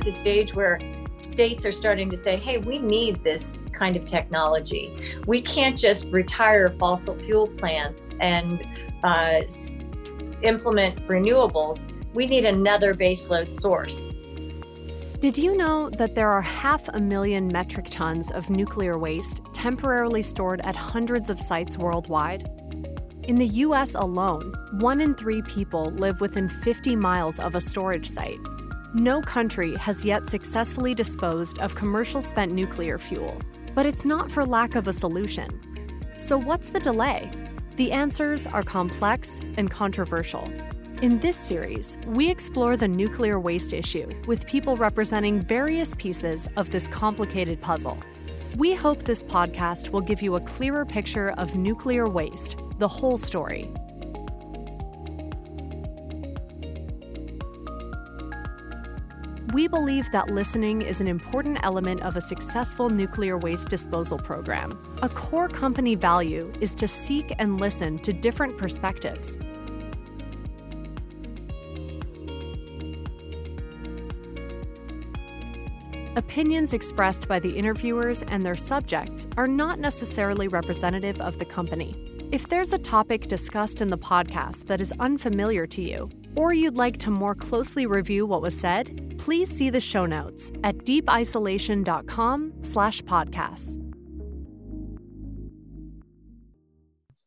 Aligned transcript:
at 0.00 0.06
the 0.06 0.10
stage 0.10 0.54
where 0.54 0.78
states 1.20 1.66
are 1.66 1.72
starting 1.72 2.08
to 2.08 2.16
say, 2.16 2.36
hey, 2.36 2.56
we 2.56 2.78
need 2.78 3.22
this 3.22 3.58
kind 3.72 3.96
of 3.96 4.06
technology. 4.06 5.14
We 5.26 5.42
can't 5.42 5.76
just 5.76 6.06
retire 6.06 6.70
fossil 6.78 7.14
fuel 7.16 7.46
plants 7.46 8.10
and 8.20 8.66
uh, 9.04 9.42
implement 10.42 11.06
renewables. 11.06 11.86
We 12.14 12.26
need 12.26 12.46
another 12.46 12.94
baseload 12.94 13.52
source. 13.52 14.02
Did 15.20 15.36
you 15.36 15.54
know 15.54 15.90
that 15.90 16.14
there 16.14 16.30
are 16.30 16.40
half 16.40 16.88
a 16.88 16.98
million 16.98 17.46
metric 17.48 17.88
tons 17.90 18.30
of 18.30 18.48
nuclear 18.48 18.98
waste 18.98 19.42
temporarily 19.52 20.22
stored 20.22 20.62
at 20.62 20.74
hundreds 20.74 21.28
of 21.28 21.38
sites 21.38 21.76
worldwide? 21.76 22.48
In 23.24 23.36
the 23.36 23.48
US 23.48 23.94
alone, 23.94 24.54
one 24.72 25.02
in 25.02 25.14
three 25.14 25.42
people 25.42 25.90
live 25.90 26.22
within 26.22 26.48
50 26.48 26.96
miles 26.96 27.38
of 27.38 27.54
a 27.54 27.60
storage 27.60 28.08
site. 28.08 28.40
No 28.94 29.22
country 29.22 29.76
has 29.76 30.04
yet 30.04 30.28
successfully 30.28 30.94
disposed 30.94 31.60
of 31.60 31.76
commercial 31.76 32.20
spent 32.20 32.50
nuclear 32.50 32.98
fuel, 32.98 33.40
but 33.72 33.86
it's 33.86 34.04
not 34.04 34.32
for 34.32 34.44
lack 34.44 34.74
of 34.74 34.88
a 34.88 34.92
solution. 34.92 35.60
So, 36.16 36.36
what's 36.36 36.70
the 36.70 36.80
delay? 36.80 37.30
The 37.76 37.92
answers 37.92 38.48
are 38.48 38.64
complex 38.64 39.40
and 39.56 39.70
controversial. 39.70 40.52
In 41.02 41.20
this 41.20 41.36
series, 41.36 41.98
we 42.04 42.28
explore 42.28 42.76
the 42.76 42.88
nuclear 42.88 43.38
waste 43.38 43.72
issue 43.72 44.10
with 44.26 44.44
people 44.48 44.76
representing 44.76 45.40
various 45.40 45.94
pieces 45.94 46.48
of 46.56 46.72
this 46.72 46.88
complicated 46.88 47.60
puzzle. 47.60 47.96
We 48.56 48.74
hope 48.74 49.04
this 49.04 49.22
podcast 49.22 49.90
will 49.90 50.00
give 50.00 50.20
you 50.20 50.34
a 50.34 50.40
clearer 50.40 50.84
picture 50.84 51.30
of 51.38 51.54
nuclear 51.54 52.08
waste, 52.08 52.58
the 52.78 52.88
whole 52.88 53.18
story. 53.18 53.72
We 59.52 59.66
believe 59.66 60.10
that 60.12 60.30
listening 60.30 60.82
is 60.82 61.00
an 61.00 61.08
important 61.08 61.58
element 61.62 62.02
of 62.02 62.16
a 62.16 62.20
successful 62.20 62.88
nuclear 62.88 63.36
waste 63.36 63.68
disposal 63.68 64.18
program. 64.18 64.78
A 65.02 65.08
core 65.08 65.48
company 65.48 65.96
value 65.96 66.52
is 66.60 66.74
to 66.76 66.86
seek 66.86 67.32
and 67.38 67.60
listen 67.60 67.98
to 68.00 68.12
different 68.12 68.56
perspectives 68.56 69.38
Opinions 76.16 76.74
expressed 76.74 77.28
by 77.28 77.38
the 77.38 77.56
interviewers 77.56 78.22
and 78.24 78.44
their 78.44 78.56
subjects 78.56 79.28
are 79.36 79.46
not 79.46 79.78
necessarily 79.78 80.48
representative 80.48 81.20
of 81.20 81.38
the 81.38 81.44
company. 81.44 81.94
If 82.32 82.48
there's 82.48 82.72
a 82.72 82.78
topic 82.78 83.28
discussed 83.28 83.80
in 83.80 83.90
the 83.90 83.96
podcast 83.96 84.66
that 84.66 84.80
is 84.80 84.92
unfamiliar 84.98 85.68
to 85.68 85.80
you, 85.80 86.10
or 86.34 86.52
you'd 86.52 86.76
like 86.76 86.96
to 86.98 87.10
more 87.10 87.34
closely 87.34 87.86
review 87.86 88.26
what 88.26 88.42
was 88.42 88.58
said, 88.58 89.14
please 89.18 89.50
see 89.50 89.70
the 89.70 89.80
show 89.80 90.06
notes 90.06 90.52
at 90.64 90.76
deepisolation.com 90.78 92.52
slash 92.62 93.02
podcasts. 93.02 93.76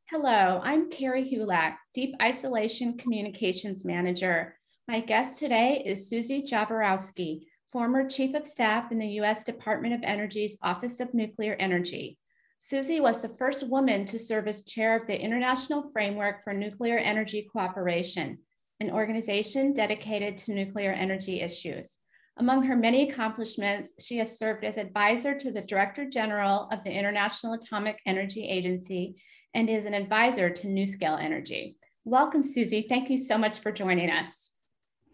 Hello, 0.09 0.61
I'm 0.63 0.91
Carrie 0.91 1.27
Hulak, 1.27 1.75
Deep 1.93 2.13
Isolation 2.21 2.97
Communications 2.97 3.83
Manager. 3.83 4.55
My 4.87 4.99
guest 4.99 5.39
today 5.39 5.81
is 5.85 6.07
Susie 6.07 6.43
Jaworowski, 6.43 7.41
former 7.71 8.07
Chief 8.07 8.35
of 8.35 8.45
Staff 8.45 8.91
in 8.91 8.99
the 8.99 9.07
U.S. 9.07 9.41
Department 9.41 9.95
of 9.95 10.01
Energy's 10.03 10.55
Office 10.61 10.99
of 10.99 11.13
Nuclear 11.15 11.55
Energy. 11.59 12.19
Susie 12.59 13.01
was 13.01 13.21
the 13.21 13.35
first 13.39 13.67
woman 13.67 14.05
to 14.05 14.19
serve 14.19 14.47
as 14.47 14.63
chair 14.63 14.95
of 14.95 15.07
the 15.07 15.19
International 15.19 15.89
Framework 15.91 16.43
for 16.43 16.53
Nuclear 16.53 16.97
Energy 16.97 17.49
Cooperation, 17.51 18.37
an 18.83 18.91
organization 18.91 19.73
dedicated 19.73 20.35
to 20.35 20.53
nuclear 20.53 20.91
energy 20.91 21.39
issues. 21.39 21.95
Among 22.35 22.63
her 22.63 22.75
many 22.75 23.09
accomplishments, 23.09 23.93
she 23.99 24.17
has 24.17 24.37
served 24.37 24.65
as 24.65 24.77
advisor 24.77 25.33
to 25.35 25.51
the 25.51 25.61
Director 25.61 26.09
General 26.09 26.67
of 26.69 26.83
the 26.83 26.91
International 26.91 27.53
Atomic 27.53 27.99
Energy 28.05 28.45
Agency 28.47 29.15
and 29.53 29.69
is 29.69 29.85
an 29.85 29.93
advisor 29.93 30.49
to 30.49 30.67
NuScale 30.67 31.23
Energy. 31.23 31.77
Welcome, 32.03 32.43
Susie. 32.43 32.85
Thank 32.89 33.09
you 33.09 33.17
so 33.17 33.37
much 33.37 33.59
for 33.59 33.71
joining 33.71 34.09
us. 34.09 34.51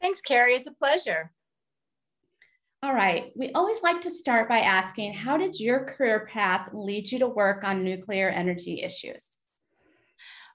Thanks, 0.01 0.21
Carrie. 0.21 0.55
It's 0.55 0.65
a 0.65 0.71
pleasure. 0.71 1.31
All 2.81 2.95
right. 2.95 3.33
We 3.35 3.51
always 3.51 3.83
like 3.83 4.01
to 4.01 4.09
start 4.09 4.47
by 4.47 4.59
asking 4.59 5.13
how 5.13 5.37
did 5.37 5.59
your 5.59 5.83
career 5.83 6.27
path 6.31 6.69
lead 6.73 7.11
you 7.11 7.19
to 7.19 7.27
work 7.27 7.65
on 7.65 7.83
nuclear 7.83 8.29
energy 8.29 8.81
issues? 8.81 9.38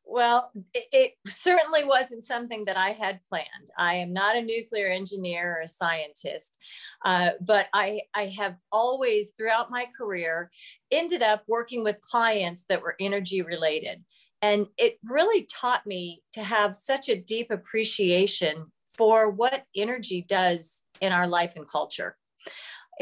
Well, 0.06 0.50
it, 0.74 0.84
it, 0.92 1.12
certainly 1.26 1.82
wasn't 1.82 2.26
something 2.26 2.66
that 2.66 2.76
I 2.76 2.90
had 2.90 3.20
planned. 3.28 3.70
I 3.78 3.94
am 3.94 4.12
not 4.12 4.36
a 4.36 4.42
nuclear 4.42 4.88
engineer 4.88 5.56
or 5.56 5.62
a 5.62 5.68
scientist, 5.68 6.58
uh, 7.04 7.30
but 7.40 7.66
I, 7.72 8.02
I 8.14 8.26
have 8.38 8.56
always, 8.70 9.32
throughout 9.32 9.70
my 9.70 9.86
career, 9.96 10.50
ended 10.90 11.22
up 11.22 11.42
working 11.48 11.82
with 11.82 12.00
clients 12.02 12.64
that 12.68 12.82
were 12.82 12.96
energy 13.00 13.40
related. 13.40 14.04
And 14.42 14.66
it 14.76 14.98
really 15.08 15.48
taught 15.50 15.86
me 15.86 16.22
to 16.34 16.42
have 16.42 16.74
such 16.74 17.08
a 17.08 17.16
deep 17.20 17.50
appreciation 17.50 18.72
for 18.96 19.30
what 19.30 19.64
energy 19.74 20.24
does 20.28 20.84
in 21.00 21.12
our 21.12 21.26
life 21.26 21.54
and 21.56 21.66
culture. 21.66 22.16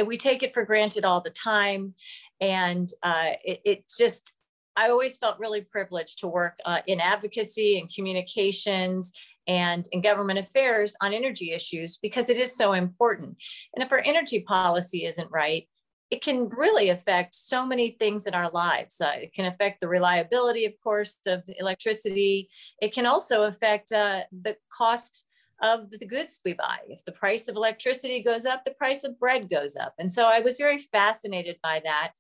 We 0.07 0.17
take 0.17 0.43
it 0.43 0.55
for 0.55 0.65
granted 0.65 1.05
all 1.05 1.21
the 1.21 1.31
time. 1.31 1.95
And 2.41 2.89
uh, 3.03 3.33
it, 3.45 3.61
it, 3.65 3.85
just, 3.99 4.35
I 4.77 4.89
always 4.89 5.17
felt 5.17 5.39
really 5.39 5.61
privileged 5.63 6.21
to 6.21 6.29
work 6.29 6.57
uh, 6.65 6.81
in 6.87 7.01
advocacy 7.01 7.79
and 7.79 7.93
communications 7.95 9.13
and 9.47 9.89
in 9.93 10.01
government 10.01 10.39
affairs 10.39 10.95
on 11.01 11.13
energy 11.13 11.53
issues 11.53 11.99
because 11.99 12.31
it 12.31 12.37
is 12.37 12.57
so 12.57 12.73
important. 12.73 13.37
And 13.75 13.85
if 13.85 13.93
our 13.93 14.03
energy 14.05 14.41
policy 14.41 15.05
isn't 15.05 15.31
right, 15.31 15.69
it 16.11 16.23
can 16.23 16.49
really 16.49 16.91
affect 16.91 17.35
so 17.35 17.65
many 17.65 17.91
things 17.93 18.27
in 18.27 18.35
our 18.35 18.51
lives. 18.51 19.01
Uh, 19.01 19.13
it 19.15 19.33
can 19.33 19.47
affect 19.47 19.81
the 19.81 19.89
reliability, 19.89 20.67
of 20.67 20.75
course, 20.85 21.19
of 21.27 21.43
electricity. 21.59 22.51
It 22.83 22.93
can 22.93 23.07
also 23.07 23.45
affect 23.45 23.93
uh, 23.93 24.21
the 24.31 24.57
cost 24.71 25.25
of 25.63 25.91
the 25.91 26.07
goods 26.07 26.41
we 26.45 26.55
buy. 26.55 26.79
If 26.89 27.05
the 27.05 27.13
price 27.13 27.49
of 27.49 27.57
electricity 27.57 28.23
goes 28.23 28.45
up, 28.45 28.65
the 28.65 28.75
price 28.75 29.05
of 29.05 29.19
bread 29.19 29.49
goes 29.49 29.77
up. 29.77 29.95
And 29.99 30.11
so 30.11 30.27
I 30.27 30.41
was 30.41 30.59
very 30.59 30.79
fascinated 30.79 31.57
by 31.63 31.81
that. 31.85 32.13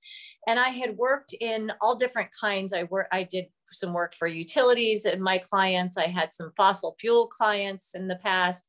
And 0.46 0.58
I 0.58 0.68
had 0.68 0.96
worked 0.96 1.34
in 1.40 1.72
all 1.80 1.96
different 1.96 2.30
kinds. 2.38 2.72
I 2.72 2.84
work 2.84 3.08
I 3.12 3.24
did 3.24 3.46
some 3.74 3.92
work 3.92 4.14
for 4.14 4.26
utilities 4.26 5.04
and 5.04 5.22
my 5.22 5.38
clients. 5.38 5.96
I 5.96 6.06
had 6.06 6.32
some 6.32 6.52
fossil 6.56 6.96
fuel 6.98 7.26
clients 7.26 7.94
in 7.94 8.08
the 8.08 8.16
past. 8.16 8.68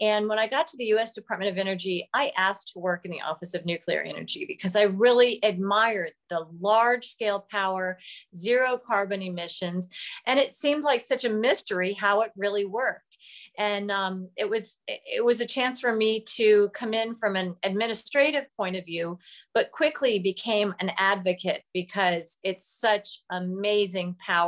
And 0.00 0.28
when 0.28 0.38
I 0.38 0.46
got 0.46 0.66
to 0.68 0.76
the 0.76 0.92
US 0.94 1.12
Department 1.12 1.50
of 1.50 1.58
Energy, 1.58 2.08
I 2.14 2.32
asked 2.36 2.72
to 2.72 2.78
work 2.78 3.04
in 3.04 3.10
the 3.10 3.20
Office 3.20 3.54
of 3.54 3.64
Nuclear 3.64 4.02
Energy 4.02 4.44
because 4.46 4.76
I 4.76 4.82
really 4.82 5.38
admired 5.42 6.12
the 6.28 6.46
large 6.60 7.06
scale 7.06 7.46
power, 7.50 7.98
zero 8.34 8.78
carbon 8.78 9.22
emissions. 9.22 9.88
And 10.26 10.38
it 10.38 10.52
seemed 10.52 10.84
like 10.84 11.00
such 11.00 11.24
a 11.24 11.30
mystery 11.30 11.92
how 11.92 12.22
it 12.22 12.32
really 12.36 12.64
worked 12.64 13.18
and 13.60 13.90
um, 13.90 14.28
it 14.36 14.48
was 14.48 14.78
it 14.86 15.24
was 15.24 15.40
a 15.40 15.46
chance 15.46 15.80
for 15.80 15.94
me 15.94 16.20
to 16.20 16.70
come 16.70 16.94
in 16.94 17.14
from 17.14 17.36
an 17.36 17.54
administrative 17.62 18.46
point 18.56 18.74
of 18.74 18.84
view 18.86 19.18
but 19.52 19.70
quickly 19.70 20.18
became 20.18 20.74
an 20.80 20.90
advocate 20.96 21.62
because 21.74 22.38
it's 22.42 22.64
such 22.64 23.22
amazing 23.30 24.16
power 24.18 24.39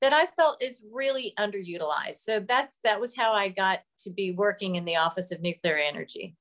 that 0.00 0.12
i 0.12 0.26
felt 0.26 0.62
is 0.62 0.84
really 0.92 1.32
underutilized 1.38 2.16
so 2.16 2.40
that's 2.40 2.76
that 2.84 3.00
was 3.00 3.16
how 3.16 3.32
i 3.32 3.48
got 3.48 3.80
to 3.98 4.10
be 4.10 4.32
working 4.32 4.76
in 4.76 4.84
the 4.84 4.96
office 4.96 5.32
of 5.32 5.40
nuclear 5.40 5.76
energy 5.76 6.36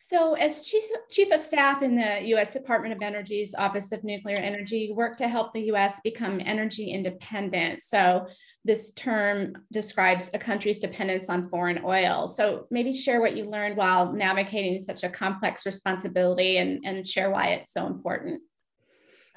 so, 0.00 0.34
as 0.34 0.64
Chief, 0.64 0.84
Chief 1.10 1.32
of 1.32 1.42
Staff 1.42 1.82
in 1.82 1.96
the 1.96 2.20
U.S. 2.28 2.52
Department 2.52 2.94
of 2.94 3.02
Energy's 3.02 3.52
Office 3.56 3.90
of 3.90 4.04
Nuclear 4.04 4.36
Energy, 4.36 4.92
work 4.94 5.16
to 5.16 5.26
help 5.26 5.52
the 5.52 5.62
U.S. 5.62 6.00
become 6.04 6.40
energy 6.44 6.92
independent. 6.92 7.82
So, 7.82 8.28
this 8.64 8.92
term 8.92 9.54
describes 9.72 10.30
a 10.32 10.38
country's 10.38 10.78
dependence 10.78 11.28
on 11.28 11.50
foreign 11.50 11.80
oil. 11.84 12.28
So, 12.28 12.68
maybe 12.70 12.92
share 12.92 13.20
what 13.20 13.36
you 13.36 13.50
learned 13.50 13.76
while 13.76 14.12
navigating 14.12 14.84
such 14.84 15.02
a 15.02 15.10
complex 15.10 15.66
responsibility 15.66 16.58
and, 16.58 16.80
and 16.84 17.06
share 17.06 17.30
why 17.30 17.48
it's 17.48 17.72
so 17.72 17.86
important. 17.88 18.40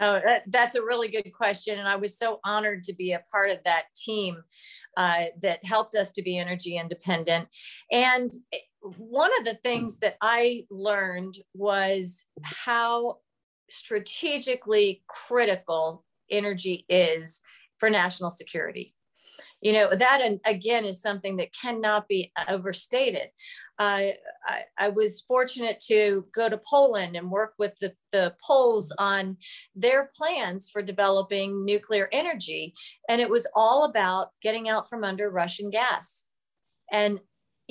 Oh, 0.04 0.20
that, 0.26 0.44
that's 0.48 0.74
a 0.74 0.82
really 0.82 1.10
good 1.10 1.32
question. 1.32 1.78
And 1.78 1.88
I 1.88 1.96
was 1.96 2.18
so 2.18 2.40
honored 2.44 2.84
to 2.86 2.94
be 2.94 3.12
a 3.12 3.24
part 3.32 3.52
of 3.52 3.60
that 3.66 3.84
team 3.96 4.42
uh, 4.98 5.26
that 5.44 5.64
helped 5.64 5.94
us 5.94 6.12
to 6.14 6.24
be 6.24 6.40
energy 6.40 6.76
independent. 6.76 7.48
And 7.92 8.32
one 8.98 9.30
of 9.40 9.46
the 9.46 9.60
things 9.62 10.00
that 10.00 10.18
I 10.20 10.66
learned 10.72 11.36
was 11.54 12.26
how 12.42 13.20
strategically 13.70 15.04
critical 15.08 16.04
energy 16.32 16.86
is 16.90 17.42
for 17.78 17.90
national 17.90 18.32
security. 18.32 18.96
You 19.62 19.74
know, 19.74 19.90
that 19.96 20.22
and 20.22 20.40
again 20.46 20.86
is 20.86 21.02
something 21.02 21.38
that 21.38 21.54
cannot 21.54 22.08
be 22.08 22.32
overstated. 22.48 23.30
I, 23.78 24.16
I, 24.78 24.90
was 24.90 25.22
fortunate 25.22 25.80
to 25.88 26.26
go 26.36 26.50
to 26.50 26.62
Poland 26.70 27.16
and 27.16 27.32
work 27.32 27.54
with 27.58 27.76
the, 27.78 27.94
the 28.12 28.36
Poles 28.46 28.94
on 29.00 29.38
their 29.76 30.12
plans 30.16 30.70
for 30.70 30.84
developing 30.84 31.66
nuclear 31.66 32.08
energy. 32.12 32.76
And 33.10 33.20
it 33.20 33.30
was 33.30 33.48
all 33.56 33.86
about 33.86 34.30
getting 34.40 34.70
out 34.70 34.88
from 34.88 35.04
under 35.04 35.32
Russian 35.32 35.72
gas. 35.72 36.26
And 36.92 37.22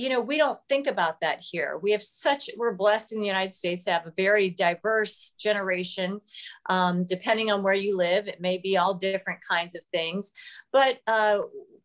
you 0.01 0.09
know, 0.09 0.21
we 0.23 0.39
don't 0.39 0.59
think 0.67 0.87
about 0.87 1.21
that 1.21 1.43
here. 1.43 1.79
We 1.83 1.93
have 1.93 2.03
such, 2.03 2.49
we're 2.57 2.73
blessed 2.73 3.13
in 3.13 3.21
the 3.21 3.27
United 3.27 3.53
States 3.53 3.85
to 3.85 3.93
have 3.93 4.07
a 4.07 4.13
very 4.17 4.49
diverse 4.49 5.35
generation. 5.39 6.23
Um, 6.71 7.05
depending 7.05 7.51
on 7.51 7.63
where 7.63 7.75
you 7.75 7.99
live, 7.99 8.27
it 8.27 8.41
may 8.41 8.57
be 8.57 8.79
all 8.79 8.95
different 8.95 9.41
kinds 9.47 9.77
of 9.77 9.85
things, 9.93 10.33
but 10.73 11.01
uh, 11.07 11.41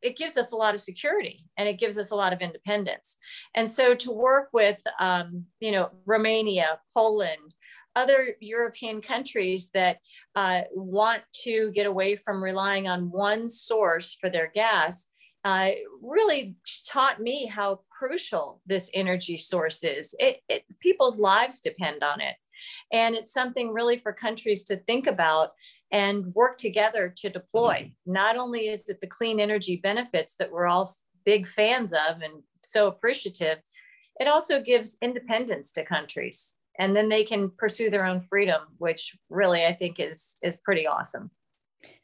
it 0.05 0.15
gives 0.15 0.37
us 0.37 0.51
a 0.51 0.55
lot 0.55 0.75
of 0.75 0.79
security 0.79 1.43
and 1.57 1.67
it 1.67 1.79
gives 1.79 1.97
us 1.97 2.11
a 2.11 2.15
lot 2.15 2.31
of 2.31 2.39
independence. 2.39 3.17
And 3.55 3.67
so 3.69 3.95
to 3.95 4.11
work 4.11 4.49
with, 4.53 4.79
um, 4.99 5.45
you 5.59 5.71
know, 5.71 5.89
Romania, 6.05 6.79
Poland, 6.93 7.55
other 7.95 8.35
European 8.39 9.01
countries 9.01 9.71
that 9.73 9.97
uh, 10.35 10.61
want 10.73 11.23
to 11.43 11.71
get 11.71 11.87
away 11.87 12.15
from 12.15 12.43
relying 12.43 12.87
on 12.87 13.09
one 13.09 13.47
source 13.47 14.15
for 14.19 14.29
their 14.29 14.51
gas 14.53 15.07
uh, 15.43 15.71
really 16.01 16.55
taught 16.87 17.19
me 17.19 17.45
how 17.47 17.79
crucial 17.89 18.61
this 18.65 18.89
energy 18.93 19.37
source 19.37 19.83
is. 19.83 20.13
It, 20.19 20.41
it, 20.49 20.65
people's 20.79 21.19
lives 21.19 21.61
depend 21.61 22.03
on 22.03 22.21
it. 22.21 22.35
And 22.91 23.15
it's 23.15 23.33
something 23.33 23.71
really 23.71 23.97
for 23.97 24.13
countries 24.13 24.63
to 24.65 24.77
think 24.77 25.07
about 25.07 25.51
and 25.95 26.35
work 26.35 26.57
together 26.57 27.13
to 27.15 27.29
deploy. 27.29 27.75
Mm-hmm. 27.75 28.11
Not 28.11 28.35
only 28.35 28.67
is 28.67 28.89
it 28.89 28.99
the 28.99 29.07
clean 29.07 29.39
energy 29.39 29.77
benefits 29.81 30.35
that 30.39 30.51
we're 30.51 30.67
all 30.67 30.93
big 31.25 31.47
fans 31.47 31.93
of 31.93 32.21
and 32.21 32.43
so 32.65 32.87
appreciative, 32.87 33.59
it 34.19 34.27
also 34.27 34.61
gives 34.61 34.97
independence 35.01 35.71
to 35.71 35.85
countries. 35.85 36.57
And 36.77 36.93
then 36.93 37.07
they 37.07 37.23
can 37.23 37.49
pursue 37.57 37.89
their 37.89 38.05
own 38.05 38.19
freedom, 38.29 38.61
which 38.77 39.15
really 39.29 39.65
I 39.65 39.71
think 39.71 39.97
is, 39.97 40.35
is 40.43 40.57
pretty 40.57 40.85
awesome. 40.85 41.31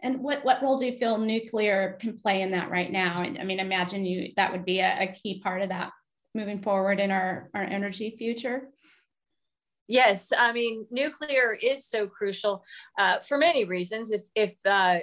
And 0.01 0.23
what, 0.23 0.45
what 0.45 0.61
role 0.61 0.79
do 0.79 0.85
you 0.85 0.93
feel 0.93 1.17
nuclear 1.17 1.97
can 1.99 2.17
play 2.17 2.41
in 2.43 2.51
that 2.51 2.71
right 2.71 2.91
now? 2.91 3.23
And 3.23 3.39
I 3.39 3.43
mean, 3.43 3.59
imagine 3.59 4.05
you 4.05 4.31
that 4.37 4.53
would 4.53 4.63
be 4.63 4.79
a, 4.79 4.99
a 5.01 5.07
key 5.07 5.41
part 5.41 5.61
of 5.61 5.69
that 5.69 5.91
moving 6.33 6.61
forward 6.61 7.01
in 7.01 7.11
our, 7.11 7.49
our 7.53 7.63
energy 7.63 8.15
future. 8.17 8.69
Yes, 9.91 10.31
I 10.31 10.53
mean, 10.53 10.85
nuclear 10.89 11.57
is 11.61 11.85
so 11.85 12.07
crucial 12.07 12.63
uh, 12.97 13.19
for 13.19 13.37
many 13.37 13.65
reasons. 13.65 14.13
If, 14.13 14.23
if 14.35 14.53
uh, 14.65 14.99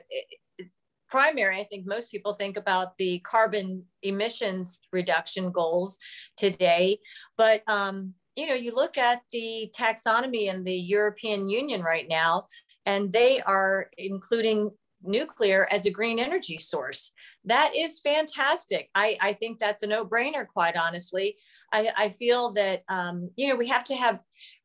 primary, 1.11 1.61
I 1.61 1.65
think 1.65 1.87
most 1.87 2.11
people 2.11 2.33
think 2.33 2.57
about 2.57 2.97
the 2.97 3.19
carbon 3.19 3.85
emissions 4.03 4.81
reduction 4.91 5.53
goals 5.53 5.99
today, 6.39 7.01
but 7.37 7.69
um, 7.69 8.15
you 8.35 8.47
know, 8.47 8.55
you 8.55 8.75
look 8.75 8.97
at 8.97 9.21
the 9.31 9.71
taxonomy 9.77 10.47
in 10.47 10.65
the 10.65 10.79
European 10.97 11.51
Union 11.51 11.83
right 11.83 12.09
now, 12.09 12.45
and 12.87 13.13
they 13.13 13.43
are 13.43 13.91
including 13.99 14.71
nuclear 15.03 15.69
as 15.71 15.85
a 15.85 15.91
green 15.91 16.19
energy 16.19 16.59
source. 16.59 17.13
That 17.45 17.73
is 17.77 18.01
fantastic. 18.01 18.89
I, 18.95 19.19
I 19.21 19.33
think 19.35 19.59
that's 19.59 19.83
a 19.83 19.87
no 19.87 20.07
brainer, 20.07 20.47
quite 20.47 20.77
honestly. 20.77 21.37
I, 21.73 21.91
I 21.97 22.09
feel 22.09 22.53
that, 22.55 22.85
um, 22.89 23.31
you 23.37 23.49
know, 23.49 23.57
we 23.57 23.69
have 23.69 23.85
to 23.85 23.95
have 23.95 24.21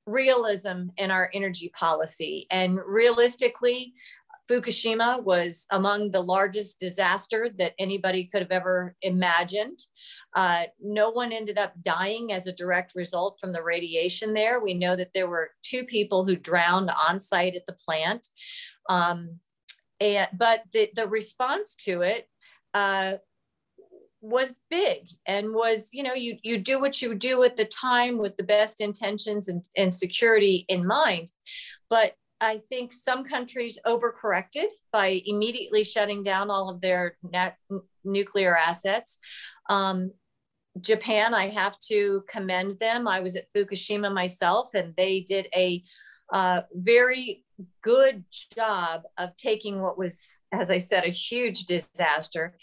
realism 0.07 0.87
in 0.97 1.11
our 1.11 1.29
energy 1.33 1.71
policy. 1.77 2.47
And 2.51 2.79
realistically, 2.85 3.93
Fukushima 4.49 5.23
was 5.23 5.65
among 5.71 6.11
the 6.11 6.21
largest 6.21 6.79
disaster 6.79 7.49
that 7.57 7.73
anybody 7.79 8.25
could 8.25 8.41
have 8.41 8.51
ever 8.51 8.95
imagined. 9.01 9.79
Uh, 10.35 10.63
no 10.81 11.09
one 11.11 11.31
ended 11.31 11.57
up 11.57 11.73
dying 11.81 12.33
as 12.33 12.45
a 12.45 12.53
direct 12.53 12.93
result 12.95 13.39
from 13.39 13.53
the 13.53 13.63
radiation 13.63 14.33
there. 14.33 14.59
We 14.59 14.73
know 14.73 14.95
that 14.95 15.13
there 15.13 15.27
were 15.27 15.51
two 15.63 15.85
people 15.85 16.25
who 16.25 16.35
drowned 16.35 16.89
on 16.89 17.19
site 17.19 17.55
at 17.55 17.65
the 17.65 17.77
plant. 17.85 18.27
Um, 18.89 19.39
and, 20.01 20.27
but 20.33 20.63
the, 20.73 20.89
the 20.93 21.07
response 21.07 21.75
to 21.85 22.01
it 22.01 22.27
uh, 22.73 23.13
was 24.23 24.53
big 24.69 25.09
and 25.27 25.53
was, 25.53 25.89
you 25.91 26.01
know, 26.01 26.13
you, 26.13 26.37
you 26.43 26.57
do 26.57 26.79
what 26.79 27.01
you 27.01 27.13
do 27.13 27.43
at 27.43 27.57
the 27.57 27.65
time 27.65 28.17
with 28.17 28.37
the 28.37 28.43
best 28.43 28.79
intentions 28.79 29.49
and, 29.49 29.67
and 29.75 29.93
security 29.93 30.65
in 30.69 30.87
mind. 30.87 31.29
But 31.89 32.13
I 32.39 32.59
think 32.69 32.93
some 32.93 33.25
countries 33.25 33.77
overcorrected 33.85 34.67
by 34.91 35.21
immediately 35.25 35.83
shutting 35.83 36.23
down 36.23 36.49
all 36.49 36.69
of 36.69 36.79
their 36.79 37.17
net 37.21 37.57
nuclear 38.03 38.57
assets. 38.57 39.17
Um, 39.69 40.11
Japan, 40.79 41.33
I 41.33 41.49
have 41.49 41.77
to 41.89 42.23
commend 42.29 42.79
them. 42.79 43.07
I 43.07 43.19
was 43.19 43.35
at 43.35 43.51
Fukushima 43.53 44.11
myself, 44.11 44.69
and 44.73 44.93
they 44.95 45.19
did 45.19 45.47
a 45.53 45.83
uh, 46.31 46.61
very 46.73 47.43
good 47.81 48.23
job 48.55 49.03
of 49.17 49.35
taking 49.35 49.81
what 49.81 49.97
was, 49.97 50.41
as 50.51 50.71
I 50.71 50.79
said, 50.79 51.03
a 51.03 51.09
huge 51.09 51.65
disaster, 51.65 52.57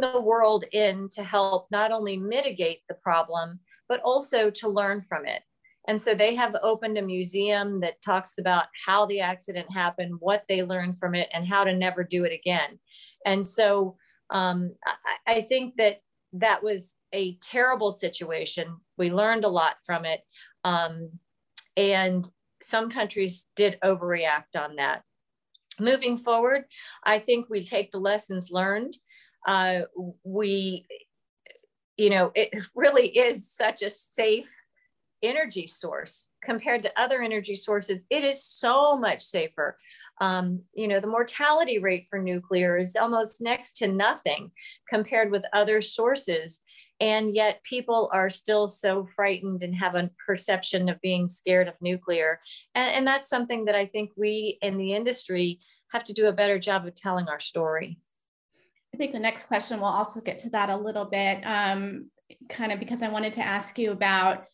the 0.00 0.20
world 0.20 0.64
in 0.72 1.08
to 1.10 1.22
help 1.22 1.68
not 1.70 1.92
only 1.92 2.16
mitigate 2.16 2.80
the 2.88 2.94
problem, 2.94 3.60
but 3.88 4.00
also 4.00 4.50
to 4.50 4.68
learn 4.68 5.02
from 5.02 5.26
it. 5.26 5.42
And 5.88 6.00
so 6.00 6.14
they 6.14 6.34
have 6.34 6.54
opened 6.62 6.98
a 6.98 7.02
museum 7.02 7.80
that 7.80 8.02
talks 8.02 8.34
about 8.38 8.66
how 8.86 9.06
the 9.06 9.20
accident 9.20 9.66
happened, 9.72 10.16
what 10.20 10.44
they 10.48 10.62
learned 10.62 10.98
from 10.98 11.14
it, 11.14 11.28
and 11.32 11.46
how 11.46 11.64
to 11.64 11.74
never 11.74 12.04
do 12.04 12.24
it 12.24 12.32
again. 12.32 12.78
And 13.24 13.44
so 13.44 13.96
um, 14.30 14.74
I, 14.86 15.34
I 15.34 15.40
think 15.42 15.76
that 15.78 16.02
that 16.34 16.62
was 16.62 16.94
a 17.12 17.34
terrible 17.42 17.90
situation. 17.90 18.76
We 18.96 19.10
learned 19.10 19.44
a 19.44 19.48
lot 19.48 19.76
from 19.84 20.04
it. 20.04 20.20
Um, 20.64 21.18
and 21.76 22.28
some 22.62 22.90
countries 22.90 23.46
did 23.56 23.78
overreact 23.82 24.56
on 24.56 24.76
that. 24.76 25.02
Moving 25.80 26.16
forward, 26.16 26.64
I 27.02 27.18
think 27.18 27.46
we 27.48 27.64
take 27.64 27.90
the 27.90 27.98
lessons 27.98 28.50
learned. 28.50 28.92
Uh, 29.46 29.82
we, 30.24 30.86
you 31.96 32.10
know, 32.10 32.32
it 32.34 32.50
really 32.74 33.08
is 33.08 33.50
such 33.50 33.82
a 33.82 33.90
safe 33.90 34.52
energy 35.22 35.66
source 35.66 36.28
compared 36.42 36.82
to 36.82 37.00
other 37.00 37.22
energy 37.22 37.54
sources. 37.54 38.04
It 38.10 38.24
is 38.24 38.42
so 38.42 38.96
much 38.96 39.22
safer. 39.22 39.78
Um, 40.20 40.62
you 40.74 40.88
know, 40.88 41.00
the 41.00 41.06
mortality 41.06 41.78
rate 41.78 42.06
for 42.08 42.18
nuclear 42.18 42.78
is 42.78 42.96
almost 42.96 43.40
next 43.40 43.76
to 43.78 43.86
nothing 43.86 44.50
compared 44.88 45.30
with 45.30 45.42
other 45.52 45.80
sources. 45.80 46.60
And 47.00 47.34
yet 47.34 47.62
people 47.64 48.10
are 48.12 48.28
still 48.28 48.68
so 48.68 49.08
frightened 49.16 49.62
and 49.62 49.74
have 49.74 49.94
a 49.94 50.10
perception 50.26 50.90
of 50.90 51.00
being 51.00 51.28
scared 51.28 51.68
of 51.68 51.74
nuclear. 51.80 52.38
And, 52.74 52.94
and 52.94 53.06
that's 53.06 53.28
something 53.28 53.64
that 53.64 53.74
I 53.74 53.86
think 53.86 54.10
we 54.16 54.58
in 54.60 54.76
the 54.76 54.94
industry 54.94 55.60
have 55.92 56.04
to 56.04 56.12
do 56.12 56.26
a 56.26 56.32
better 56.32 56.58
job 56.58 56.86
of 56.86 56.94
telling 56.94 57.28
our 57.28 57.40
story. 57.40 57.98
I 58.94 58.96
think 58.96 59.12
the 59.12 59.20
next 59.20 59.46
question, 59.46 59.80
we'll 59.80 59.88
also 59.88 60.20
get 60.20 60.38
to 60.40 60.50
that 60.50 60.68
a 60.68 60.76
little 60.76 61.04
bit, 61.04 61.40
um, 61.44 62.10
kind 62.48 62.72
of 62.72 62.78
because 62.78 63.02
I 63.02 63.08
wanted 63.08 63.32
to 63.34 63.46
ask 63.46 63.78
you 63.78 63.92
about 63.92 64.44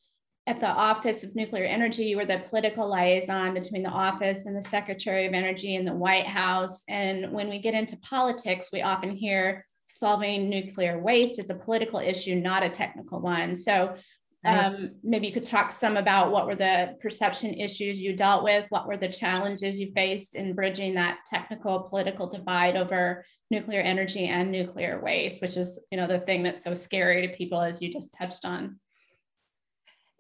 at 0.47 0.61
the 0.61 0.69
Office 0.69 1.25
of 1.25 1.35
Nuclear 1.35 1.64
Energy, 1.64 2.05
you 2.05 2.16
were 2.16 2.25
the 2.25 2.38
political 2.38 2.88
liaison 2.88 3.52
between 3.52 3.83
the 3.83 3.90
office 3.90 4.47
and 4.47 4.57
the 4.57 4.62
Secretary 4.62 5.26
of 5.26 5.35
Energy 5.35 5.75
and 5.75 5.87
the 5.87 5.95
White 5.95 6.26
House. 6.26 6.85
And 6.88 7.33
when 7.33 7.49
we 7.49 7.59
get 7.59 7.75
into 7.75 7.97
politics, 7.97 8.71
we 8.73 8.83
often 8.83 9.11
hear 9.11 9.66
solving 9.87 10.49
nuclear 10.49 11.00
waste 11.00 11.40
is 11.40 11.50
a 11.50 11.55
political 11.55 11.99
issue, 11.99 12.37
not 12.37 12.62
a 12.62 12.71
technical 12.71 13.21
one. 13.21 13.57
So 13.57 13.97
um, 14.45 14.93
maybe 15.02 15.26
you 15.26 15.33
could 15.33 15.45
talk 15.45 15.73
some 15.73 15.97
about 15.97 16.31
what 16.31 16.47
were 16.47 16.55
the 16.55 16.97
perception 17.00 17.55
issues 17.55 18.00
you 18.00 18.14
dealt 18.14 18.45
with, 18.45 18.64
what 18.69 18.87
were 18.87 18.97
the 18.97 19.09
challenges 19.09 19.78
you 19.78 19.90
faced 19.93 20.37
in 20.37 20.55
bridging 20.55 20.95
that 20.95 21.19
technical 21.26 21.81
political 21.81 22.28
divide 22.28 22.76
over 22.76 23.25
nuclear 23.50 23.81
energy 23.81 24.26
and 24.26 24.52
nuclear 24.52 25.00
waste, 25.02 25.40
which 25.40 25.57
is 25.57 25.85
you 25.90 25.99
know 25.99 26.07
the 26.07 26.21
thing 26.21 26.43
that's 26.43 26.62
so 26.62 26.75
scary 26.75 27.26
to 27.26 27.37
people 27.37 27.61
as 27.61 27.83
you 27.83 27.90
just 27.90 28.12
touched 28.12 28.45
on. 28.45 28.78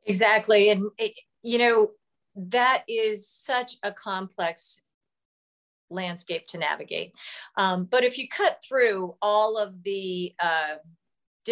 Exactly. 0.06 0.70
And, 0.70 0.90
it, 0.98 1.12
you 1.42 1.58
know, 1.58 1.90
that 2.36 2.84
is 2.88 3.28
such 3.28 3.72
a 3.82 3.92
complex 3.92 4.80
landscape 5.90 6.46
to 6.48 6.58
navigate. 6.58 7.12
Um, 7.56 7.84
but 7.84 8.04
if 8.04 8.18
you 8.18 8.28
cut 8.28 8.62
through 8.66 9.16
all 9.22 9.58
of 9.58 9.82
the 9.82 10.32
uh, 10.40 10.76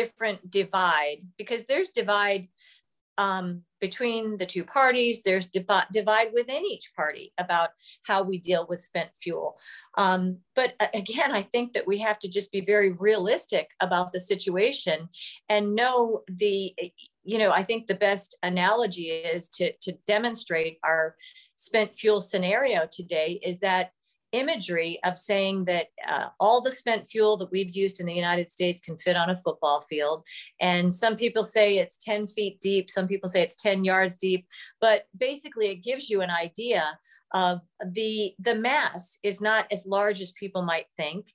different 0.00 0.50
divide, 0.50 1.20
because 1.38 1.64
there's 1.64 1.90
divide 2.02 2.48
um, 3.16 3.62
between 3.80 4.38
the 4.38 4.46
two 4.46 4.64
parties. 4.64 5.22
There's 5.22 5.46
divi- 5.46 5.90
divide 5.92 6.30
within 6.34 6.64
each 6.64 6.86
party 6.96 7.32
about 7.38 7.70
how 8.08 8.22
we 8.22 8.38
deal 8.38 8.66
with 8.68 8.80
spent 8.80 9.10
fuel. 9.22 9.56
Um, 9.96 10.38
but 10.56 10.74
again, 10.92 11.30
I 11.32 11.42
think 11.42 11.72
that 11.74 11.86
we 11.86 11.98
have 11.98 12.18
to 12.20 12.28
just 12.28 12.50
be 12.50 12.62
very 12.62 12.90
realistic 12.90 13.66
about 13.80 14.12
the 14.12 14.20
situation 14.20 15.08
and 15.48 15.76
know 15.76 16.22
the, 16.28 16.74
you 17.22 17.38
know, 17.38 17.52
I 17.52 17.62
think 17.62 17.86
the 17.86 17.94
best 18.08 18.36
analogy 18.42 19.08
is 19.34 19.48
to, 19.56 19.72
to 19.82 19.92
demonstrate 20.06 20.78
our 20.82 21.14
spent 21.56 21.94
fuel 21.94 22.20
scenario 22.20 22.88
today 22.90 23.40
is 23.42 23.60
that 23.60 23.90
imagery 24.35 24.99
of 25.05 25.17
saying 25.17 25.64
that 25.67 25.87
uh, 26.07 26.26
all 26.41 26.61
the 26.61 26.71
spent 26.71 27.07
fuel 27.07 27.37
that 27.37 27.50
we've 27.50 27.75
used 27.75 28.00
in 28.00 28.07
the 28.07 28.14
United 28.14 28.50
States 28.50 28.81
can 28.81 28.99
fit 28.99 29.17
on 29.17 29.31
a 29.31 29.37
football 29.37 29.81
field. 29.81 30.25
And 30.61 30.93
some 30.93 31.17
people 31.17 31.45
say 31.45 31.79
it's 31.79 31.97
10 31.97 32.26
feet 32.26 32.61
deep, 32.61 32.91
some 32.91 33.07
people 33.07 33.29
say 33.29 33.43
it's 33.43 33.57
10 33.57 33.85
yards 33.85 34.19
deep, 34.19 34.47
but 34.81 35.07
basically 35.17 35.69
it 35.69 35.83
gives 35.83 36.11
you 36.11 36.21
an 36.21 36.31
idea 36.31 36.99
of 37.33 37.61
the 37.85 38.33
the 38.38 38.55
mass 38.55 39.19
is 39.25 39.41
not 39.41 39.67
as 39.73 39.87
large 39.87 40.21
as 40.21 40.31
people 40.33 40.62
might 40.62 40.87
think 40.97 41.33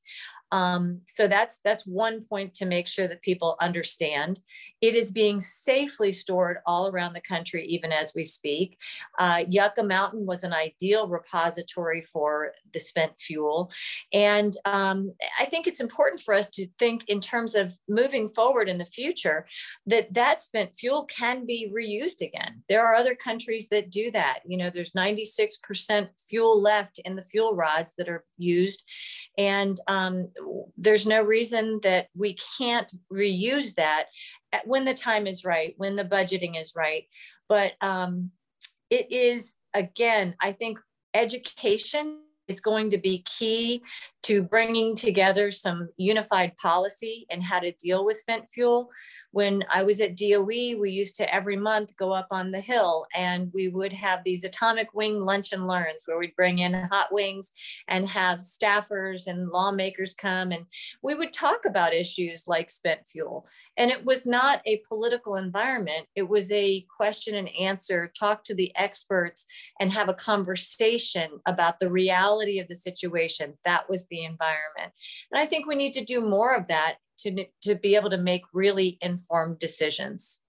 um, 0.51 1.01
so 1.08 1.27
that's 1.27 1.60
that's 1.63 1.86
one 1.86 2.25
point 2.25 2.53
to 2.56 2.65
make 2.65 2.88
sure 2.88 3.08
that 3.08 3.22
people 3.22 3.56
understand. 3.62 4.39
It 4.82 4.96
is 4.96 5.12
being 5.12 5.41
safely 5.41 6.12
stored 6.12 6.58
all 6.65 6.88
around 6.88 7.13
the 7.13 7.22
country, 7.22 7.65
even 7.65 7.91
as 7.91 8.13
we 8.15 8.24
speak. 8.24 8.77
Uh, 9.20 9.44
Yucca 9.50 9.84
Mountain 9.84 10.25
was 10.25 10.44
an 10.44 10.53
ideal 10.53 11.08
repository 11.08 12.01
for 12.01 12.51
the 12.74 12.79
spent 12.79 13.20
fuel, 13.20 13.72
and 14.12 14.56
um, 14.65 15.13
I 15.39 15.46
think 15.46 15.68
it's 15.68 15.82
important 15.82 16.22
for 16.22 16.34
us 16.34 16.50
to 16.51 16.68
think 16.79 17.03
in 17.08 17.22
terms 17.22 17.53
of 17.53 17.77
moving 17.88 18.27
forward 18.27 18.70
in 18.70 18.79
the 18.79 18.86
future 18.86 19.46
that 19.86 20.13
that 20.13 20.41
spent 20.41 20.75
fuel 20.75 21.06
can 21.06 21.46
be 21.46 21.72
reused 21.72 22.22
again. 22.22 22.63
There 22.68 22.86
are 22.86 22.96
other 22.96 23.15
countries 23.15 23.70
that 23.70 23.91
do 23.91 24.10
that. 24.12 24.39
You 24.48 24.58
know, 24.58 24.70
there's 24.70 24.91
96% 24.94 26.08
fuel 26.18 26.62
left 26.62 27.00
in 27.06 27.15
the 27.15 27.22
fuel 27.22 27.56
rods 27.56 27.94
that 27.98 28.10
are 28.10 28.25
used, 28.38 28.84
and 29.38 29.77
um, 29.88 30.29
there's 30.77 31.05
no 31.05 31.22
reason 31.22 31.79
that 31.84 32.08
we 32.15 32.38
can't 32.58 32.91
reuse 33.12 33.75
that 33.75 34.05
when 34.65 34.86
the 34.86 34.93
time 34.93 35.27
is 35.27 35.46
right, 35.46 35.74
when 35.77 35.96
the 35.96 36.05
budgeting 36.05 36.60
is 36.60 36.74
right. 36.75 37.05
But 37.48 37.74
um, 37.81 38.31
it 38.89 39.12
is, 39.12 39.55
again, 39.74 40.36
I 40.39 40.51
think 40.51 40.79
education 41.13 42.19
is 42.48 42.60
going 42.60 42.89
to 42.89 42.98
be 42.98 43.24
key 43.38 43.84
to 44.21 44.43
bringing 44.43 44.95
together 44.95 45.49
some 45.49 45.89
unified 45.95 46.55
policy 46.57 47.25
and 47.29 47.41
how 47.41 47.59
to 47.59 47.71
deal 47.71 48.03
with 48.03 48.17
spent 48.17 48.49
fuel. 48.49 48.89
When 49.31 49.63
I 49.71 49.83
was 49.83 50.01
at 50.01 50.17
DOE, 50.17 50.43
we 50.77 50.91
used 50.91 51.15
to 51.17 51.33
every 51.33 51.55
month 51.55 51.95
go 51.95 52.11
up 52.11 52.27
on 52.31 52.51
the 52.51 52.59
hill 52.59 53.05
and 53.15 53.49
we 53.53 53.69
would 53.69 53.93
have 53.93 54.23
these 54.23 54.43
atomic 54.43 54.93
wing 54.93 55.21
lunch 55.21 55.53
and 55.53 55.67
learns 55.67 56.03
where 56.05 56.17
we'd 56.17 56.35
bring 56.35 56.59
in 56.59 56.73
hot 56.73 57.13
wings 57.13 57.51
and 57.88 58.09
have 58.09 58.39
staffers 58.39 59.25
and 59.25 59.49
lawmakers 59.49 60.13
come 60.13 60.51
and 60.51 60.65
we 61.01 61.15
would 61.15 61.31
talk 61.31 61.63
about 61.65 61.93
issues 61.93 62.43
like 62.45 62.69
spent 62.69 63.07
fuel. 63.07 63.47
And 63.77 63.89
it 63.89 64.03
was 64.03 64.25
not 64.25 64.61
a 64.65 64.81
political 64.88 65.35
environment, 65.35 66.07
it 66.15 66.27
was 66.27 66.51
a 66.51 66.85
question 66.95 67.35
and 67.35 67.49
answer, 67.57 68.11
talk 68.19 68.43
to 68.43 68.55
the 68.55 68.75
experts 68.75 69.45
and 69.79 69.93
have 69.93 70.09
a 70.09 70.13
conversation 70.13 71.39
about 71.45 71.79
the 71.79 71.89
reality 71.89 72.59
of 72.59 72.67
the 72.67 72.75
situation. 72.75 73.53
That 73.63 73.89
was 73.89 74.07
the 74.09 74.23
environment. 74.23 74.93
And 75.31 75.39
I 75.39 75.45
think 75.45 75.65
we 75.65 75.75
need 75.75 75.93
to 75.93 76.03
do 76.03 76.21
more 76.21 76.55
of 76.55 76.67
that 76.67 76.95
to, 77.19 77.45
to 77.63 77.75
be 77.75 77.95
able 77.95 78.09
to 78.09 78.17
make 78.17 78.43
really 78.53 78.97
informed 79.01 79.59
decisions. 79.59 80.41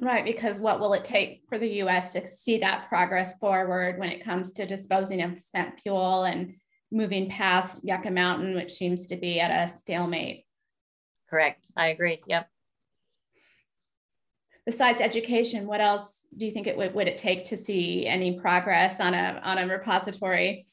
Right, 0.00 0.24
because 0.24 0.60
what 0.60 0.78
will 0.78 0.94
it 0.94 1.04
take 1.04 1.42
for 1.48 1.58
the 1.58 1.82
US 1.82 2.12
to 2.12 2.26
see 2.28 2.58
that 2.58 2.88
progress 2.88 3.36
forward 3.38 3.98
when 3.98 4.10
it 4.10 4.24
comes 4.24 4.52
to 4.52 4.66
disposing 4.66 5.22
of 5.22 5.40
spent 5.40 5.80
fuel 5.80 6.24
and 6.24 6.54
moving 6.92 7.28
past 7.28 7.80
Yucca 7.82 8.10
Mountain, 8.10 8.54
which 8.54 8.72
seems 8.72 9.06
to 9.06 9.16
be 9.16 9.40
at 9.40 9.50
a 9.50 9.70
stalemate? 9.70 10.44
Correct. 11.28 11.70
I 11.76 11.88
agree. 11.88 12.22
Yep. 12.26 12.48
Besides 14.66 15.00
education, 15.00 15.66
what 15.66 15.80
else 15.80 16.26
do 16.36 16.44
you 16.44 16.52
think 16.52 16.66
it 16.66 16.76
would, 16.76 16.94
would 16.94 17.08
it 17.08 17.18
take 17.18 17.46
to 17.46 17.56
see 17.56 18.06
any 18.06 18.38
progress 18.38 19.00
on 19.00 19.14
a 19.14 19.40
on 19.42 19.58
a 19.58 19.66
repository? 19.66 20.66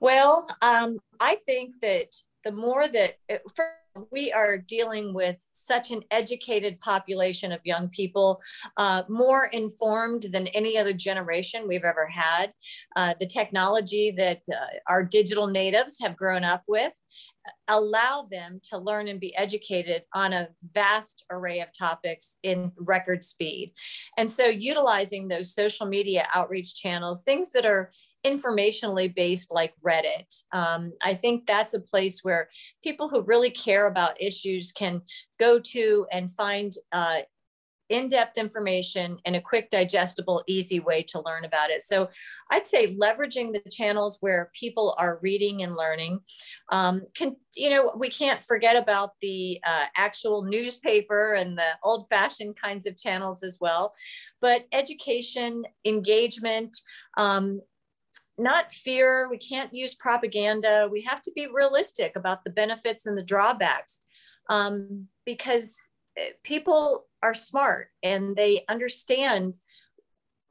Well, 0.00 0.48
um, 0.62 0.98
I 1.20 1.36
think 1.46 1.80
that 1.82 2.14
the 2.42 2.52
more 2.52 2.88
that 2.88 3.16
we 4.10 4.32
are 4.32 4.56
dealing 4.56 5.12
with 5.12 5.44
such 5.52 5.90
an 5.90 6.02
educated 6.10 6.80
population 6.80 7.52
of 7.52 7.60
young 7.64 7.88
people, 7.88 8.40
uh, 8.76 9.02
more 9.08 9.46
informed 9.46 10.26
than 10.32 10.46
any 10.48 10.78
other 10.78 10.92
generation 10.92 11.68
we've 11.68 11.84
ever 11.84 12.06
had. 12.06 12.52
Uh, 12.96 13.14
the 13.20 13.26
technology 13.26 14.12
that 14.16 14.42
uh, 14.50 14.66
our 14.86 15.04
digital 15.04 15.48
natives 15.48 15.98
have 16.00 16.16
grown 16.16 16.44
up 16.44 16.62
with 16.66 16.92
allow 17.68 18.26
them 18.30 18.60
to 18.70 18.78
learn 18.78 19.08
and 19.08 19.20
be 19.20 19.36
educated 19.36 20.02
on 20.14 20.32
a 20.32 20.48
vast 20.72 21.24
array 21.30 21.60
of 21.60 21.76
topics 21.76 22.36
in 22.42 22.72
record 22.78 23.22
speed. 23.22 23.72
And 24.16 24.30
so 24.30 24.46
utilizing 24.46 25.28
those 25.28 25.54
social 25.54 25.86
media 25.86 26.26
outreach 26.34 26.74
channels, 26.74 27.22
things 27.22 27.50
that 27.50 27.66
are 27.66 27.90
informationally 28.24 29.14
based 29.14 29.50
like 29.50 29.72
Reddit. 29.84 30.42
Um, 30.52 30.92
I 31.02 31.14
think 31.14 31.46
that's 31.46 31.74
a 31.74 31.80
place 31.80 32.20
where 32.22 32.48
people 32.82 33.08
who 33.08 33.22
really 33.22 33.50
care 33.50 33.86
about 33.86 34.20
issues 34.20 34.72
can 34.72 35.02
go 35.38 35.58
to 35.58 36.06
and 36.12 36.30
find 36.30 36.72
uh, 36.92 37.20
in-depth 37.90 38.38
information 38.38 39.18
in 39.24 39.34
a 39.34 39.40
quick 39.40 39.68
digestible 39.70 40.42
easy 40.46 40.80
way 40.80 41.02
to 41.02 41.20
learn 41.20 41.44
about 41.44 41.70
it 41.70 41.82
so 41.82 42.08
i'd 42.50 42.64
say 42.64 42.96
leveraging 42.96 43.52
the 43.52 43.70
channels 43.70 44.18
where 44.20 44.50
people 44.54 44.94
are 44.98 45.18
reading 45.22 45.62
and 45.62 45.76
learning 45.76 46.20
um, 46.72 47.02
can 47.14 47.36
you 47.56 47.68
know 47.68 47.92
we 47.96 48.08
can't 48.08 48.42
forget 48.42 48.76
about 48.76 49.10
the 49.20 49.60
uh, 49.66 49.86
actual 49.96 50.42
newspaper 50.42 51.34
and 51.34 51.58
the 51.58 51.70
old-fashioned 51.82 52.56
kinds 52.56 52.86
of 52.86 52.96
channels 52.96 53.42
as 53.42 53.58
well 53.60 53.92
but 54.40 54.66
education 54.72 55.64
engagement 55.84 56.76
um, 57.16 57.60
not 58.38 58.72
fear. 58.72 59.28
We 59.28 59.38
can't 59.38 59.72
use 59.72 59.94
propaganda. 59.94 60.88
We 60.90 61.02
have 61.02 61.20
to 61.22 61.32
be 61.32 61.46
realistic 61.52 62.16
about 62.16 62.42
the 62.42 62.50
benefits 62.50 63.06
and 63.06 63.16
the 63.16 63.22
drawbacks 63.22 64.00
um, 64.48 65.06
because 65.24 65.76
eh, 66.16 66.30
people 66.42 67.06
are 67.22 67.34
smart 67.34 67.88
and 68.02 68.36
they 68.36 68.64
understand, 68.68 69.56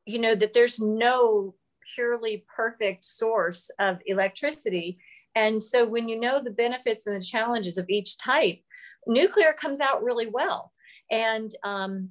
you 0.06 0.20
know, 0.20 0.36
that 0.36 0.54
there's 0.54 0.80
no 0.80 1.56
purely 1.96 2.46
perfect 2.56 3.04
source 3.06 3.70
of 3.80 4.00
electricity. 4.06 5.00
And 5.36 5.62
so 5.64 5.86
when 5.86 6.10
you 6.10 6.20
know 6.20 6.42
the 6.42 6.52
benefits 6.52 7.08
and 7.08 7.16
the 7.16 7.26
challenges 7.26 7.78
of 7.78 7.90
each 7.90 8.18
type, 8.18 8.60
nuclear 9.08 9.54
comes 9.54 9.80
out 9.80 10.04
really 10.04 10.28
well. 10.28 10.72
And 11.12 11.52
um, 11.64 12.10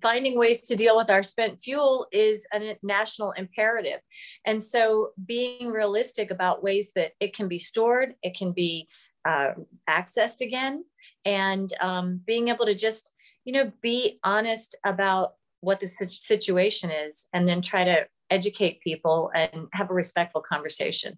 finding 0.00 0.38
ways 0.38 0.62
to 0.62 0.76
deal 0.76 0.96
with 0.96 1.10
our 1.10 1.22
spent 1.22 1.60
fuel 1.60 2.06
is 2.12 2.46
a 2.52 2.76
national 2.82 3.32
imperative. 3.32 4.00
And 4.44 4.62
so 4.62 5.10
being 5.24 5.68
realistic 5.68 6.30
about 6.30 6.62
ways 6.62 6.92
that 6.94 7.12
it 7.20 7.34
can 7.34 7.48
be 7.48 7.58
stored, 7.58 8.14
it 8.22 8.36
can 8.36 8.52
be 8.52 8.88
uh, 9.24 9.52
accessed 9.88 10.40
again, 10.40 10.84
and 11.24 11.72
um, 11.80 12.20
being 12.26 12.48
able 12.48 12.66
to 12.66 12.74
just, 12.74 13.12
you 13.44 13.52
know, 13.52 13.72
be 13.80 14.18
honest 14.22 14.76
about 14.84 15.34
what 15.60 15.80
the 15.80 15.86
situation 15.86 16.90
is 16.90 17.28
and 17.32 17.48
then 17.48 17.62
try 17.62 17.84
to 17.84 18.06
educate 18.30 18.80
people 18.80 19.30
and 19.34 19.68
have 19.72 19.90
a 19.90 19.94
respectful 19.94 20.40
conversation. 20.40 21.16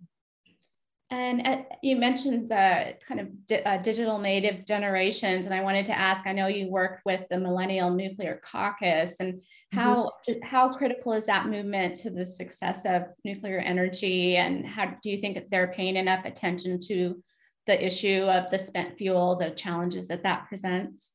And 1.11 1.47
uh, 1.47 1.63
you 1.83 1.97
mentioned 1.97 2.51
the 2.51 2.97
kind 3.07 3.21
of 3.21 3.47
di- 3.47 3.63
uh, 3.63 3.77
digital 3.79 4.19
native 4.19 4.67
generations, 4.67 5.45
and 5.45 5.55
I 5.55 5.61
wanted 5.61 5.87
to 5.87 5.97
ask. 5.97 6.27
I 6.27 6.33
know 6.33 6.47
you 6.47 6.71
worked 6.71 7.03
with 7.05 7.21
the 7.31 7.39
Millennial 7.39 7.91
Nuclear 7.91 8.41
Caucus, 8.43 9.21
and 9.21 9.43
how 9.71 10.13
mm-hmm. 10.29 10.43
how 10.43 10.71
critical 10.71 11.13
is 11.13 11.27
that 11.27 11.47
movement 11.47 12.01
to 12.01 12.11
the 12.11 12.25
success 12.25 12.85
of 12.87 13.03
nuclear 13.25 13.59
energy? 13.59 14.37
And 14.37 14.67
how 14.67 14.95
do 15.03 15.11
you 15.11 15.19
think 15.19 15.39
they're 15.51 15.73
paying 15.73 15.97
enough 15.97 16.25
attention 16.25 16.81
to 16.89 17.23
the 17.67 17.85
issue 17.85 18.23
of 18.23 18.51
the 18.51 18.59
spent 18.59 18.97
fuel, 18.97 19.37
the 19.37 19.51
challenges 19.51 20.09
that 20.09 20.23
that 20.23 20.49
presents? 20.49 21.13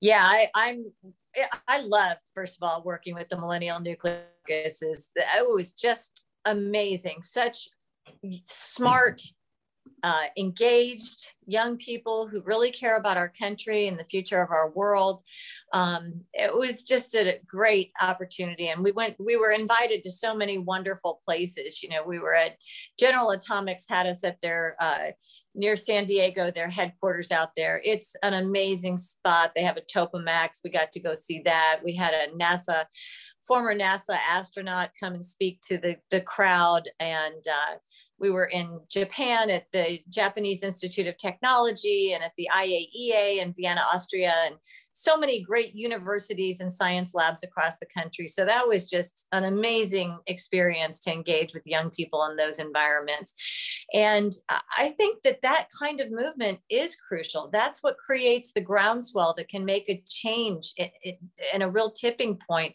Yeah, 0.00 0.24
I, 0.24 0.48
I'm 0.54 0.92
I 1.68 1.80
loved 1.80 2.20
first 2.34 2.56
of 2.56 2.68
all 2.68 2.82
working 2.82 3.14
with 3.14 3.28
the 3.28 3.38
Millennial 3.38 3.80
nucleus 3.80 4.24
Is 4.48 5.08
oh, 5.36 5.52
it 5.52 5.54
was 5.54 5.72
just 5.72 6.26
amazing, 6.44 7.22
such 7.22 7.68
smart, 8.44 9.22
uh, 10.02 10.24
engaged 10.36 11.34
young 11.46 11.76
people 11.76 12.26
who 12.26 12.40
really 12.42 12.70
care 12.70 12.96
about 12.96 13.16
our 13.16 13.28
country 13.28 13.86
and 13.86 13.98
the 13.98 14.04
future 14.04 14.40
of 14.40 14.50
our 14.50 14.70
world. 14.70 15.22
Um, 15.72 16.22
it 16.32 16.56
was 16.56 16.82
just 16.82 17.14
a 17.14 17.40
great 17.46 17.92
opportunity, 18.00 18.68
and 18.68 18.82
we 18.82 18.92
went. 18.92 19.16
We 19.18 19.36
were 19.36 19.50
invited 19.50 20.02
to 20.04 20.10
so 20.10 20.34
many 20.34 20.58
wonderful 20.58 21.20
places. 21.24 21.82
You 21.82 21.90
know, 21.90 22.02
we 22.06 22.18
were 22.18 22.34
at 22.34 22.56
General 22.98 23.30
Atomics 23.30 23.86
had 23.88 24.06
us 24.06 24.24
at 24.24 24.40
their 24.40 24.76
uh, 24.80 25.12
near 25.54 25.76
San 25.76 26.06
Diego, 26.06 26.50
their 26.50 26.68
headquarters 26.68 27.32
out 27.32 27.50
there. 27.56 27.80
It's 27.84 28.14
an 28.22 28.34
amazing 28.34 28.98
spot. 28.98 29.52
They 29.54 29.62
have 29.62 29.76
a 29.76 29.82
tokamak. 29.82 30.50
We 30.64 30.70
got 30.70 30.92
to 30.92 31.00
go 31.00 31.14
see 31.14 31.42
that. 31.44 31.80
We 31.84 31.94
had 31.94 32.14
a 32.14 32.28
NASA 32.36 32.84
former 33.46 33.74
NASA 33.74 34.16
astronaut 34.28 34.90
come 34.98 35.14
and 35.14 35.24
speak 35.24 35.60
to 35.62 35.78
the, 35.78 35.96
the 36.10 36.20
crowd. 36.20 36.88
And 36.98 37.42
uh, 37.48 37.76
we 38.20 38.30
were 38.30 38.44
in 38.44 38.80
Japan 38.88 39.50
at 39.50 39.64
the 39.72 40.00
Japanese 40.08 40.62
Institute 40.62 41.06
of 41.06 41.16
Technology 41.16 42.12
and 42.12 42.22
at 42.22 42.32
the 42.36 42.48
IAEA 42.54 43.38
in 43.42 43.54
Vienna, 43.56 43.82
Austria, 43.92 44.34
and 44.46 44.56
so 44.92 45.16
many 45.16 45.42
great 45.42 45.74
universities 45.74 46.60
and 46.60 46.72
science 46.72 47.14
labs 47.14 47.42
across 47.42 47.78
the 47.78 47.86
country. 47.86 48.28
So 48.28 48.44
that 48.44 48.68
was 48.68 48.90
just 48.90 49.26
an 49.32 49.44
amazing 49.44 50.18
experience 50.26 51.00
to 51.00 51.12
engage 51.12 51.54
with 51.54 51.66
young 51.66 51.90
people 51.90 52.24
in 52.26 52.36
those 52.36 52.58
environments. 52.58 53.34
And 53.94 54.32
I 54.76 54.90
think 54.90 55.22
that 55.22 55.42
that 55.42 55.68
kind 55.78 56.00
of 56.00 56.10
movement 56.10 56.60
is 56.68 56.94
crucial. 56.94 57.48
That's 57.50 57.82
what 57.82 57.96
creates 57.96 58.52
the 58.52 58.60
groundswell 58.60 59.34
that 59.38 59.48
can 59.48 59.64
make 59.64 59.88
a 59.88 60.02
change 60.06 60.74
in 60.76 61.62
a 61.62 61.70
real 61.70 61.90
tipping 61.90 62.38
point 62.48 62.74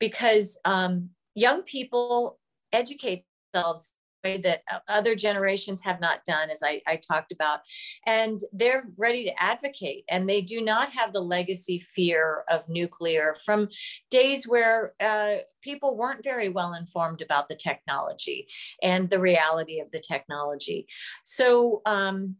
because 0.00 0.58
um, 0.64 1.10
young 1.34 1.62
people 1.62 2.38
educate 2.72 3.24
themselves 3.52 3.92
way 4.22 4.38
that 4.38 4.62
other 4.88 5.14
generations 5.14 5.82
have 5.82 6.00
not 6.00 6.24
done, 6.24 6.50
as 6.50 6.62
I, 6.62 6.82
I, 6.86 6.96
talked 6.96 7.32
about. 7.32 7.60
And 8.06 8.40
they're 8.52 8.84
ready 8.98 9.24
to 9.24 9.42
advocate, 9.42 10.04
and 10.08 10.28
they 10.28 10.40
do 10.40 10.60
not 10.60 10.90
have 10.90 11.12
the 11.12 11.20
legacy 11.20 11.80
fear 11.80 12.44
of 12.48 12.68
nuclear 12.68 13.34
from 13.44 13.68
days 14.10 14.46
where 14.46 14.92
uh, 15.00 15.36
people 15.62 15.96
weren't 15.96 16.24
very 16.24 16.48
well 16.48 16.74
informed 16.74 17.22
about 17.22 17.48
the 17.48 17.56
technology 17.56 18.46
and 18.82 19.10
the 19.10 19.20
reality 19.20 19.80
of 19.80 19.90
the 19.92 20.00
technology. 20.00 20.86
So, 21.24 21.82
um, 21.86 22.36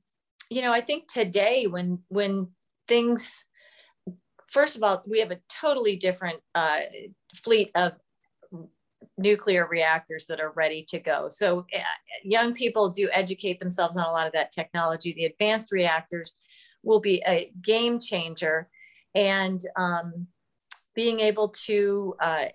you 0.49 0.63
know, 0.63 0.73
I 0.73 0.81
think 0.81 1.11
today 1.11 1.67
when 1.67 2.01
when 2.09 2.49
things 2.89 3.45
first 4.51 4.77
of 4.77 4.83
all, 4.83 5.03
we 5.07 5.21
have 5.21 5.31
a 5.31 5.39
totally 5.49 5.97
different 5.97 6.41
uh, 6.55 6.81
fleet 7.37 7.71
of 7.75 7.93
nuclear 9.21 9.67
reactors 9.67 10.27
that 10.27 10.41
are 10.41 10.53
ready 10.53 10.85
to 10.89 10.99
go. 10.99 11.29
So 11.29 11.67
uh, 11.75 11.81
young 12.25 12.55
people 12.55 12.89
do 12.89 13.09
educate 13.13 13.59
themselves 13.59 13.97
on 13.97 14.05
a 14.05 14.13
lot 14.13 14.27
of 14.27 14.33
that 14.33 14.53
technology. 14.53 15.13
The 15.13 15.27
advanced 15.27 15.71
reactors 15.73 16.35
will 16.83 17.01
be 17.01 17.23
a 17.27 17.53
game 17.63 18.01
changer 18.01 18.69
and 19.15 19.61
um, 19.77 20.27
being 20.95 21.21
able 21.21 21.49
to 21.67 22.15
uh, 22.21 22.47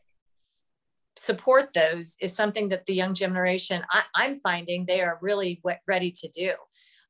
support 1.18 1.74
those 1.74 2.18
is 2.20 2.36
something 2.36 2.70
that 2.70 2.86
the 2.86 2.94
young 2.94 3.14
generation 3.14 3.84
I, 3.92 4.26
am 4.26 4.36
finding 4.36 4.86
they 4.86 5.02
are 5.02 5.18
really 5.22 5.62
ready 5.88 6.12
to 6.12 6.28
do. 6.30 6.54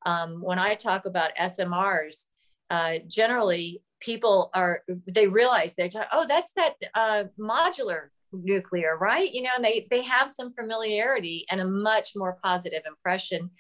Um, 0.05 0.41
when 0.41 0.59
I 0.59 0.75
talk 0.75 1.05
about 1.05 1.35
SMRs, 1.39 2.25
uh, 2.69 2.99
generally 3.07 3.81
people 3.99 4.49
are 4.53 4.83
they 5.11 5.27
realize 5.27 5.73
they're 5.73 5.89
talking, 5.89 6.09
oh 6.11 6.25
that's 6.27 6.51
that 6.53 6.75
uh, 6.93 7.23
modular 7.39 8.09
nuclear, 8.43 8.97
right? 8.97 9.31
You 9.31 9.43
know, 9.43 9.51
and 9.55 9.63
they 9.63 9.87
they 9.89 10.03
have 10.03 10.29
some 10.29 10.53
familiarity 10.53 11.45
and 11.49 11.61
a 11.61 11.65
much 11.65 12.15
more 12.15 12.37
positive 12.43 12.83
impression 12.85 13.51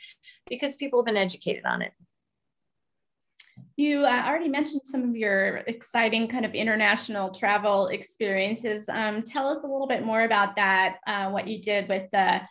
because 0.47 0.75
people 0.75 0.99
have 0.99 1.05
been 1.05 1.17
educated 1.17 1.65
on 1.65 1.81
it. 1.81 1.91
You 3.77 4.05
uh, 4.05 4.23
already 4.25 4.47
mentioned 4.47 4.81
some 4.85 5.03
of 5.03 5.15
your 5.15 5.57
exciting 5.67 6.27
kind 6.27 6.45
of 6.45 6.53
international 6.53 7.29
travel 7.31 7.87
experiences. 7.87 8.87
Um, 8.87 9.21
tell 9.21 9.47
us 9.47 9.63
a 9.63 9.67
little 9.67 9.87
bit 9.87 10.05
more 10.05 10.23
about 10.23 10.55
that, 10.55 10.97
uh, 11.07 11.29
what 11.29 11.47
you 11.47 11.61
did 11.61 11.89
with 11.89 12.09
the 12.11 12.41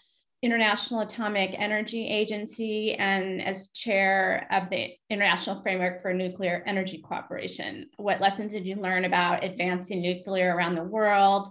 International 0.44 1.00
Atomic 1.00 1.54
Energy 1.56 2.06
Agency 2.06 2.94
and 2.96 3.40
as 3.40 3.68
chair 3.68 4.46
of 4.50 4.68
the 4.68 4.90
International 5.08 5.62
Framework 5.62 6.02
for 6.02 6.12
Nuclear 6.12 6.62
Energy 6.66 6.98
Cooperation. 6.98 7.88
What 7.96 8.20
lessons 8.20 8.52
did 8.52 8.66
you 8.66 8.76
learn 8.76 9.06
about 9.06 9.42
advancing 9.42 10.02
nuclear 10.02 10.54
around 10.54 10.74
the 10.74 10.84
world? 10.84 11.48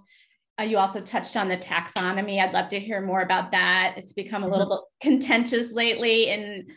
Uh, 0.60 0.64
you 0.64 0.78
also 0.78 1.02
touched 1.02 1.36
on 1.36 1.50
the 1.50 1.58
taxonomy. 1.58 2.40
I'd 2.40 2.54
love 2.54 2.70
to 2.70 2.80
hear 2.80 3.02
more 3.02 3.22
about 3.22 3.52
that. 3.52 3.96
It's 3.98 4.14
become 4.14 4.44
a 4.44 4.48
little 4.48 4.68
mm-hmm. 4.68 5.10
bit 5.10 5.20
contentious 5.20 5.74
lately. 5.74 6.30
And 6.30 6.70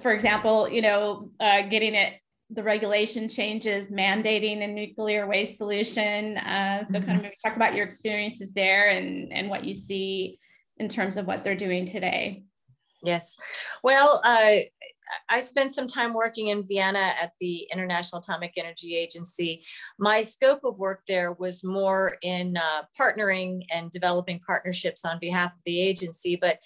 for 0.00 0.12
example, 0.12 0.68
you 0.68 0.80
know, 0.80 1.30
uh, 1.38 1.62
getting 1.62 1.94
it, 1.94 2.14
the 2.50 2.62
regulation 2.62 3.28
changes, 3.28 3.90
mandating 3.90 4.64
a 4.64 4.66
nuclear 4.66 5.26
waste 5.26 5.58
solution. 5.58 6.38
Uh, 6.38 6.84
so, 6.84 7.00
kind 7.00 7.18
of 7.18 7.24
mm-hmm. 7.24 7.46
talk 7.46 7.56
about 7.56 7.74
your 7.74 7.84
experiences 7.84 8.52
there 8.52 8.88
and, 8.88 9.30
and 9.32 9.50
what 9.50 9.64
you 9.64 9.74
see 9.74 10.38
in 10.78 10.88
terms 10.88 11.18
of 11.18 11.26
what 11.26 11.44
they're 11.44 11.54
doing 11.54 11.84
today. 11.84 12.44
Yes. 13.02 13.36
Well, 13.82 14.20
uh, 14.24 14.60
I 15.28 15.40
spent 15.40 15.74
some 15.74 15.86
time 15.86 16.14
working 16.14 16.48
in 16.48 16.66
Vienna 16.66 17.14
at 17.20 17.32
the 17.40 17.68
International 17.72 18.20
Atomic 18.20 18.54
Energy 18.56 18.96
Agency. 18.96 19.64
My 19.98 20.22
scope 20.22 20.60
of 20.64 20.78
work 20.78 21.02
there 21.06 21.32
was 21.32 21.64
more 21.64 22.16
in 22.22 22.56
uh, 22.56 22.82
partnering 22.98 23.62
and 23.70 23.90
developing 23.90 24.40
partnerships 24.40 25.04
on 25.04 25.18
behalf 25.18 25.54
of 25.54 25.60
the 25.64 25.80
agency. 25.80 26.36
But 26.36 26.58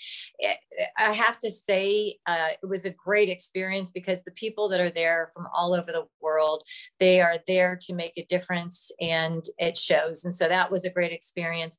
I 0.98 1.12
have 1.12 1.38
to 1.38 1.50
say, 1.50 2.16
uh, 2.26 2.48
it 2.62 2.66
was 2.66 2.84
a 2.84 2.90
great 2.90 3.28
experience 3.28 3.90
because 3.90 4.22
the 4.22 4.30
people 4.32 4.68
that 4.70 4.80
are 4.80 4.90
there 4.90 5.28
from 5.34 5.46
all 5.54 5.74
over 5.74 5.92
the 5.92 6.06
world, 6.20 6.62
they 6.98 7.20
are 7.20 7.38
there 7.46 7.78
to 7.82 7.94
make 7.94 8.12
a 8.16 8.24
difference 8.24 8.90
and 9.00 9.44
it 9.58 9.76
shows. 9.76 10.24
And 10.24 10.34
so 10.34 10.48
that 10.48 10.70
was 10.70 10.84
a 10.84 10.90
great 10.90 11.12
experience. 11.12 11.78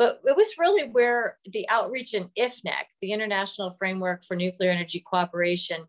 But 0.00 0.22
it 0.24 0.34
was 0.34 0.54
really 0.58 0.88
where 0.88 1.36
the 1.44 1.68
outreach 1.68 2.14
in 2.14 2.30
IFNEC, 2.38 2.84
the 3.02 3.12
International 3.12 3.70
Framework 3.70 4.24
for 4.24 4.34
Nuclear 4.34 4.70
Energy 4.70 5.04
Cooperation, 5.06 5.84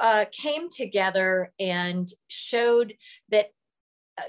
uh, 0.00 0.24
came 0.32 0.68
together 0.68 1.52
and 1.60 2.08
showed 2.26 2.94
that 3.30 3.52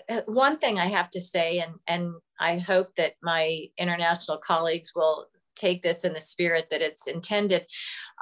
uh, 0.07 0.21
one 0.27 0.59
thing 0.59 0.77
I 0.77 0.85
have 0.85 1.09
to 1.09 1.19
say, 1.19 1.57
and, 1.57 1.77
and 1.87 2.13
I 2.39 2.59
hope 2.59 2.93
that 2.97 3.13
my 3.23 3.65
international 3.79 4.37
colleagues 4.37 4.91
will 4.95 5.25
take 5.55 5.81
this 5.81 6.03
in 6.03 6.13
the 6.13 6.21
spirit 6.21 6.67
that 6.69 6.83
it's 6.83 7.07
intended, 7.07 7.65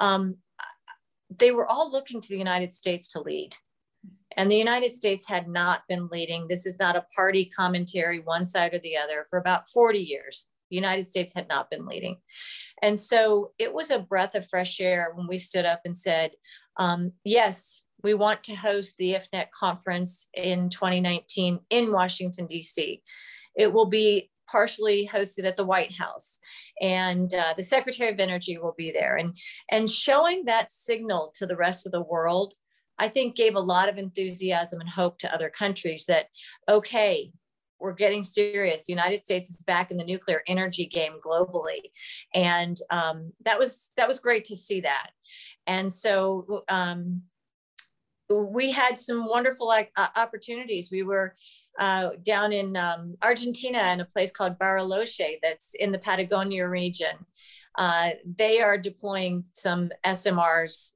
um, 0.00 0.38
they 1.28 1.50
were 1.50 1.66
all 1.66 1.92
looking 1.92 2.22
to 2.22 2.28
the 2.28 2.38
United 2.38 2.72
States 2.72 3.06
to 3.08 3.20
lead. 3.20 3.54
And 4.34 4.50
the 4.50 4.56
United 4.56 4.94
States 4.94 5.28
had 5.28 5.46
not 5.46 5.82
been 5.90 6.08
leading. 6.08 6.46
This 6.46 6.64
is 6.64 6.78
not 6.78 6.96
a 6.96 7.04
party 7.14 7.44
commentary, 7.44 8.20
one 8.20 8.46
side 8.46 8.72
or 8.72 8.78
the 8.78 8.96
other, 8.96 9.26
for 9.28 9.38
about 9.38 9.68
40 9.68 9.98
years. 9.98 10.46
The 10.70 10.76
United 10.76 11.08
States 11.08 11.32
had 11.34 11.48
not 11.48 11.70
been 11.70 11.86
leading. 11.86 12.18
And 12.82 12.98
so 12.98 13.52
it 13.58 13.72
was 13.72 13.90
a 13.90 13.98
breath 13.98 14.34
of 14.34 14.48
fresh 14.48 14.80
air 14.80 15.12
when 15.14 15.26
we 15.26 15.38
stood 15.38 15.64
up 15.64 15.80
and 15.84 15.96
said, 15.96 16.32
um, 16.76 17.12
yes, 17.24 17.84
we 18.02 18.14
want 18.14 18.44
to 18.44 18.54
host 18.54 18.96
the 18.98 19.14
IFNEC 19.14 19.50
conference 19.58 20.28
in 20.34 20.68
2019 20.68 21.60
in 21.70 21.92
Washington, 21.92 22.46
D.C. 22.46 23.02
It 23.56 23.72
will 23.72 23.86
be 23.86 24.30
partially 24.50 25.08
hosted 25.12 25.44
at 25.44 25.56
the 25.56 25.64
White 25.64 25.96
House, 25.96 26.38
and 26.80 27.32
uh, 27.34 27.54
the 27.56 27.62
Secretary 27.62 28.10
of 28.10 28.20
Energy 28.20 28.58
will 28.58 28.74
be 28.76 28.92
there. 28.92 29.16
And, 29.16 29.36
and 29.70 29.90
showing 29.90 30.44
that 30.44 30.70
signal 30.70 31.32
to 31.36 31.46
the 31.46 31.56
rest 31.56 31.86
of 31.86 31.92
the 31.92 32.02
world, 32.02 32.54
I 32.98 33.08
think 33.08 33.36
gave 33.36 33.54
a 33.54 33.60
lot 33.60 33.88
of 33.88 33.98
enthusiasm 33.98 34.80
and 34.80 34.88
hope 34.88 35.18
to 35.18 35.34
other 35.34 35.50
countries 35.50 36.04
that, 36.06 36.26
okay, 36.68 37.32
we're 37.78 37.92
getting 37.92 38.22
serious. 38.22 38.84
The 38.84 38.92
United 38.92 39.24
States 39.24 39.50
is 39.50 39.62
back 39.62 39.90
in 39.90 39.96
the 39.96 40.04
nuclear 40.04 40.42
energy 40.46 40.86
game 40.86 41.14
globally, 41.24 41.90
and 42.34 42.76
um, 42.90 43.32
that 43.44 43.58
was 43.58 43.92
that 43.96 44.08
was 44.08 44.20
great 44.20 44.44
to 44.46 44.56
see 44.56 44.80
that. 44.80 45.10
And 45.66 45.92
so 45.92 46.64
um, 46.68 47.22
we 48.28 48.70
had 48.70 48.98
some 48.98 49.28
wonderful 49.28 49.70
uh, 49.70 50.08
opportunities. 50.16 50.90
We 50.90 51.02
were 51.02 51.34
uh, 51.78 52.10
down 52.22 52.52
in 52.52 52.76
um, 52.76 53.16
Argentina 53.22 53.92
in 53.92 54.00
a 54.00 54.04
place 54.04 54.30
called 54.30 54.58
Bariloche 54.58 55.38
that's 55.42 55.74
in 55.74 55.92
the 55.92 55.98
Patagonia 55.98 56.68
region. 56.68 57.26
Uh, 57.76 58.10
they 58.24 58.60
are 58.60 58.78
deploying 58.78 59.44
some 59.52 59.90
SMRs 60.04 60.92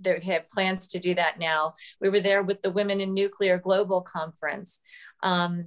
they 0.00 0.18
have 0.20 0.48
plans 0.48 0.88
to 0.88 0.98
do 0.98 1.14
that 1.14 1.38
now. 1.38 1.74
We 2.00 2.08
were 2.08 2.20
there 2.20 2.42
with 2.42 2.62
the 2.62 2.70
Women 2.70 3.00
in 3.00 3.14
Nuclear 3.14 3.58
Global 3.58 4.00
Conference. 4.00 4.80
Um, 5.22 5.66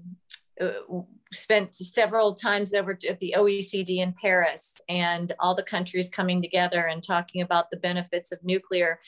spent 1.31 1.73
several 1.73 2.35
times 2.35 2.73
over 2.73 2.97
at 3.09 3.19
the 3.19 3.33
OECD 3.37 3.97
in 3.97 4.13
Paris 4.13 4.79
and 4.87 5.33
all 5.39 5.55
the 5.55 5.63
countries 5.63 6.09
coming 6.09 6.41
together 6.41 6.85
and 6.85 7.01
talking 7.03 7.41
about 7.41 7.71
the 7.71 7.77
benefits 7.77 8.31
of 8.31 8.43
nuclear. 8.43 8.99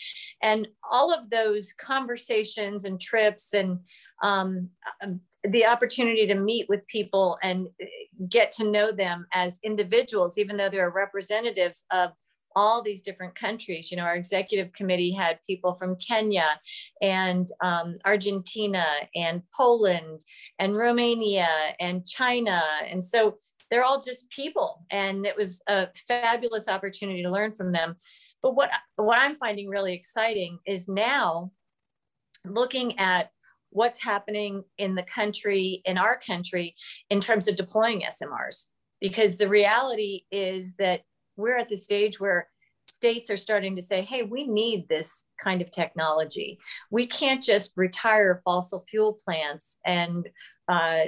And 0.41 0.67
all 0.89 1.13
of 1.13 1.29
those 1.29 1.73
conversations 1.73 2.83
and 2.83 2.99
trips 2.99 3.53
and 3.53 3.79
um, 4.23 4.69
um 5.03 5.21
the 5.47 5.65
opportunity 5.65 6.25
to 6.25 6.33
meet 6.33 6.67
with 6.67 6.87
people 6.87 7.37
and 7.43 7.67
uh, 7.79 7.85
get 8.29 8.51
to 8.51 8.69
know 8.69 8.91
them 8.91 9.27
as 9.31 9.59
individuals, 9.63 10.39
even 10.39 10.57
though 10.57 10.69
they're 10.69 10.89
representatives 10.89 11.85
of 11.91 12.11
all 12.55 12.81
these 12.81 13.01
different 13.01 13.35
countries. 13.35 13.91
You 13.91 13.97
know, 13.97 14.03
our 14.03 14.15
executive 14.15 14.71
committee 14.73 15.11
had 15.11 15.39
people 15.45 15.75
from 15.75 15.97
Kenya 15.97 16.59
and 17.01 17.47
um, 17.61 17.93
Argentina 18.05 18.85
and 19.15 19.41
Poland 19.53 20.21
and 20.59 20.75
Romania 20.75 21.49
and 21.79 22.05
China. 22.05 22.61
And 22.89 23.03
so 23.03 23.37
they're 23.69 23.83
all 23.83 23.99
just 23.99 24.29
people. 24.29 24.85
And 24.89 25.25
it 25.25 25.35
was 25.35 25.61
a 25.67 25.87
fabulous 26.07 26.67
opportunity 26.67 27.23
to 27.23 27.31
learn 27.31 27.51
from 27.51 27.71
them. 27.71 27.95
But 28.41 28.55
what, 28.55 28.71
what 28.95 29.19
I'm 29.19 29.37
finding 29.37 29.69
really 29.69 29.93
exciting 29.93 30.59
is 30.65 30.87
now 30.87 31.51
looking 32.45 32.97
at 32.99 33.31
what's 33.71 34.01
happening 34.01 34.63
in 34.77 34.95
the 34.95 35.03
country, 35.03 35.81
in 35.83 35.97
our 35.97 36.17
country, 36.17 36.75
in 37.09 37.19
terms 37.19 37.47
of 37.47 37.57
deploying 37.57 38.03
SMRs. 38.03 38.67
Because 39.01 39.37
the 39.37 39.49
reality 39.49 40.21
is 40.31 40.75
that 40.75 41.01
we're 41.37 41.57
at 41.57 41.69
the 41.69 41.77
stage 41.77 42.19
where 42.19 42.47
states 42.87 43.29
are 43.29 43.37
starting 43.37 43.75
to 43.75 43.81
say, 43.81 44.01
hey, 44.01 44.23
we 44.23 44.47
need 44.47 44.87
this 44.87 45.25
kind 45.41 45.61
of 45.61 45.71
technology. 45.71 46.59
We 46.91 47.07
can't 47.07 47.41
just 47.41 47.71
retire 47.75 48.41
fossil 48.45 48.85
fuel 48.89 49.13
plants 49.13 49.79
and 49.85 50.29
uh, 50.67 51.05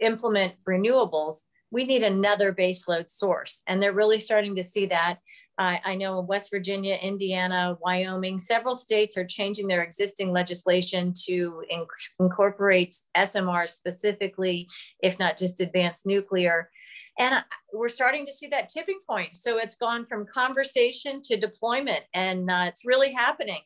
implement 0.00 0.54
renewables. 0.68 1.42
We 1.70 1.84
need 1.84 2.02
another 2.02 2.52
baseload 2.52 3.10
source. 3.10 3.62
And 3.66 3.82
they're 3.82 3.92
really 3.92 4.20
starting 4.20 4.56
to 4.56 4.62
see 4.62 4.86
that. 4.86 5.18
Uh, 5.58 5.78
I 5.84 5.96
know 5.96 6.20
West 6.20 6.50
Virginia, 6.50 6.94
Indiana, 7.02 7.76
Wyoming, 7.80 8.38
several 8.38 8.76
states 8.76 9.16
are 9.16 9.24
changing 9.24 9.66
their 9.66 9.82
existing 9.82 10.30
legislation 10.30 11.12
to 11.26 11.64
inc- 11.72 11.86
incorporate 12.20 12.94
SMR 13.16 13.68
specifically, 13.68 14.68
if 15.00 15.18
not 15.18 15.36
just 15.36 15.60
advanced 15.60 16.06
nuclear 16.06 16.70
And 17.18 17.42
we're 17.72 17.88
starting 17.88 18.24
to 18.26 18.32
see 18.32 18.46
that 18.48 18.68
tipping 18.68 19.00
point. 19.08 19.34
So 19.34 19.58
it's 19.58 19.74
gone 19.74 20.04
from 20.04 20.24
conversation 20.32 21.20
to 21.22 21.36
deployment, 21.36 22.04
and 22.14 22.48
uh, 22.48 22.66
it's 22.68 22.86
really 22.86 23.12
happening. 23.12 23.62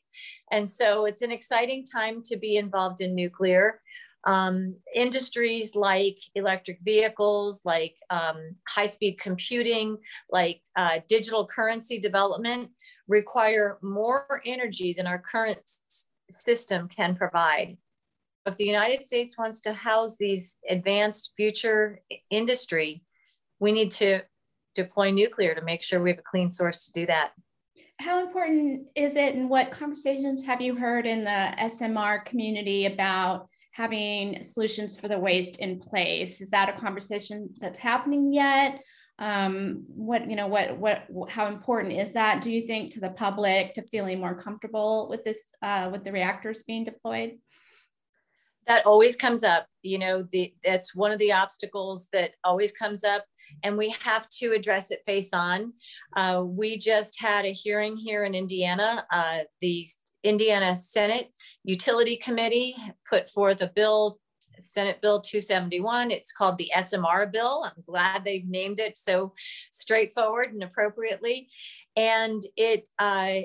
And 0.50 0.68
so 0.68 1.04
it's 1.04 1.22
an 1.22 1.30
exciting 1.30 1.84
time 1.84 2.22
to 2.24 2.36
be 2.36 2.56
involved 2.56 3.00
in 3.00 3.14
nuclear. 3.14 3.80
Um, 4.24 4.76
industries 4.94 5.74
like 5.74 6.16
electric 6.34 6.78
vehicles, 6.84 7.60
like 7.64 7.96
um, 8.08 8.54
high 8.68 8.86
speed 8.86 9.18
computing, 9.18 9.98
like 10.30 10.62
uh, 10.76 11.00
digital 11.08 11.46
currency 11.46 11.98
development 11.98 12.70
require 13.08 13.78
more 13.82 14.40
energy 14.46 14.94
than 14.96 15.06
our 15.06 15.18
current 15.18 15.68
system 16.30 16.88
can 16.88 17.16
provide. 17.16 17.76
If 18.46 18.56
the 18.56 18.64
United 18.64 19.02
States 19.02 19.36
wants 19.36 19.60
to 19.62 19.72
house 19.72 20.16
these 20.16 20.56
advanced 20.68 21.32
future 21.36 22.00
industry, 22.30 23.02
we 23.62 23.70
need 23.70 23.92
to 23.92 24.20
deploy 24.74 25.10
nuclear 25.10 25.54
to 25.54 25.62
make 25.62 25.82
sure 25.82 26.02
we 26.02 26.10
have 26.10 26.18
a 26.18 26.22
clean 26.22 26.50
source 26.50 26.86
to 26.86 26.92
do 26.92 27.06
that. 27.06 27.30
How 28.00 28.20
important 28.26 28.88
is 28.96 29.14
it, 29.14 29.36
and 29.36 29.48
what 29.48 29.70
conversations 29.70 30.44
have 30.44 30.60
you 30.60 30.74
heard 30.74 31.06
in 31.06 31.22
the 31.22 31.54
SMR 31.60 32.24
community 32.24 32.86
about 32.86 33.48
having 33.70 34.42
solutions 34.42 34.98
for 34.98 35.08
the 35.08 35.18
waste 35.18 35.56
in 35.58 35.80
place. 35.80 36.40
Is 36.40 36.50
that 36.50 36.68
a 36.68 36.78
conversation 36.78 37.48
that's 37.58 37.78
happening 37.78 38.32
yet? 38.32 38.82
Um, 39.18 39.84
what 39.88 40.28
you 40.28 40.36
know, 40.36 40.48
what 40.48 40.76
what 40.78 41.06
how 41.30 41.46
important 41.46 41.94
is 41.94 42.12
that? 42.12 42.42
Do 42.42 42.50
you 42.50 42.66
think 42.66 42.92
to 42.92 43.00
the 43.00 43.10
public 43.10 43.74
to 43.74 43.82
feeling 43.82 44.18
more 44.18 44.34
comfortable 44.34 45.06
with 45.08 45.22
this 45.24 45.42
uh, 45.62 45.88
with 45.92 46.04
the 46.04 46.12
reactors 46.12 46.64
being 46.64 46.84
deployed? 46.84 47.38
That 48.66 48.86
always 48.86 49.16
comes 49.16 49.42
up. 49.42 49.66
You 49.82 49.98
know, 49.98 50.22
the 50.30 50.54
that's 50.64 50.94
one 50.94 51.10
of 51.10 51.18
the 51.18 51.32
obstacles 51.32 52.08
that 52.12 52.32
always 52.44 52.72
comes 52.72 53.02
up, 53.04 53.24
and 53.62 53.76
we 53.76 53.90
have 54.00 54.28
to 54.40 54.52
address 54.52 54.90
it 54.90 55.00
face 55.04 55.32
on. 55.32 55.72
Uh, 56.14 56.42
we 56.44 56.78
just 56.78 57.20
had 57.20 57.44
a 57.44 57.52
hearing 57.52 57.96
here 57.96 58.24
in 58.24 58.34
Indiana. 58.34 59.04
Uh, 59.10 59.40
the 59.60 59.84
Indiana 60.24 60.74
Senate 60.74 61.32
Utility 61.64 62.16
Committee 62.16 62.76
put 63.08 63.28
forth 63.28 63.60
a 63.60 63.66
bill, 63.66 64.20
Senate 64.60 65.00
Bill 65.00 65.20
271. 65.20 66.10
It's 66.10 66.32
called 66.32 66.58
the 66.58 66.70
SMR 66.76 67.30
bill. 67.30 67.64
I'm 67.64 67.82
glad 67.86 68.24
they've 68.24 68.48
named 68.48 68.80
it 68.80 68.98
so 68.98 69.32
straightforward 69.70 70.52
and 70.52 70.62
appropriately. 70.62 71.48
And 71.96 72.42
it 72.56 72.88
uh, 72.98 73.40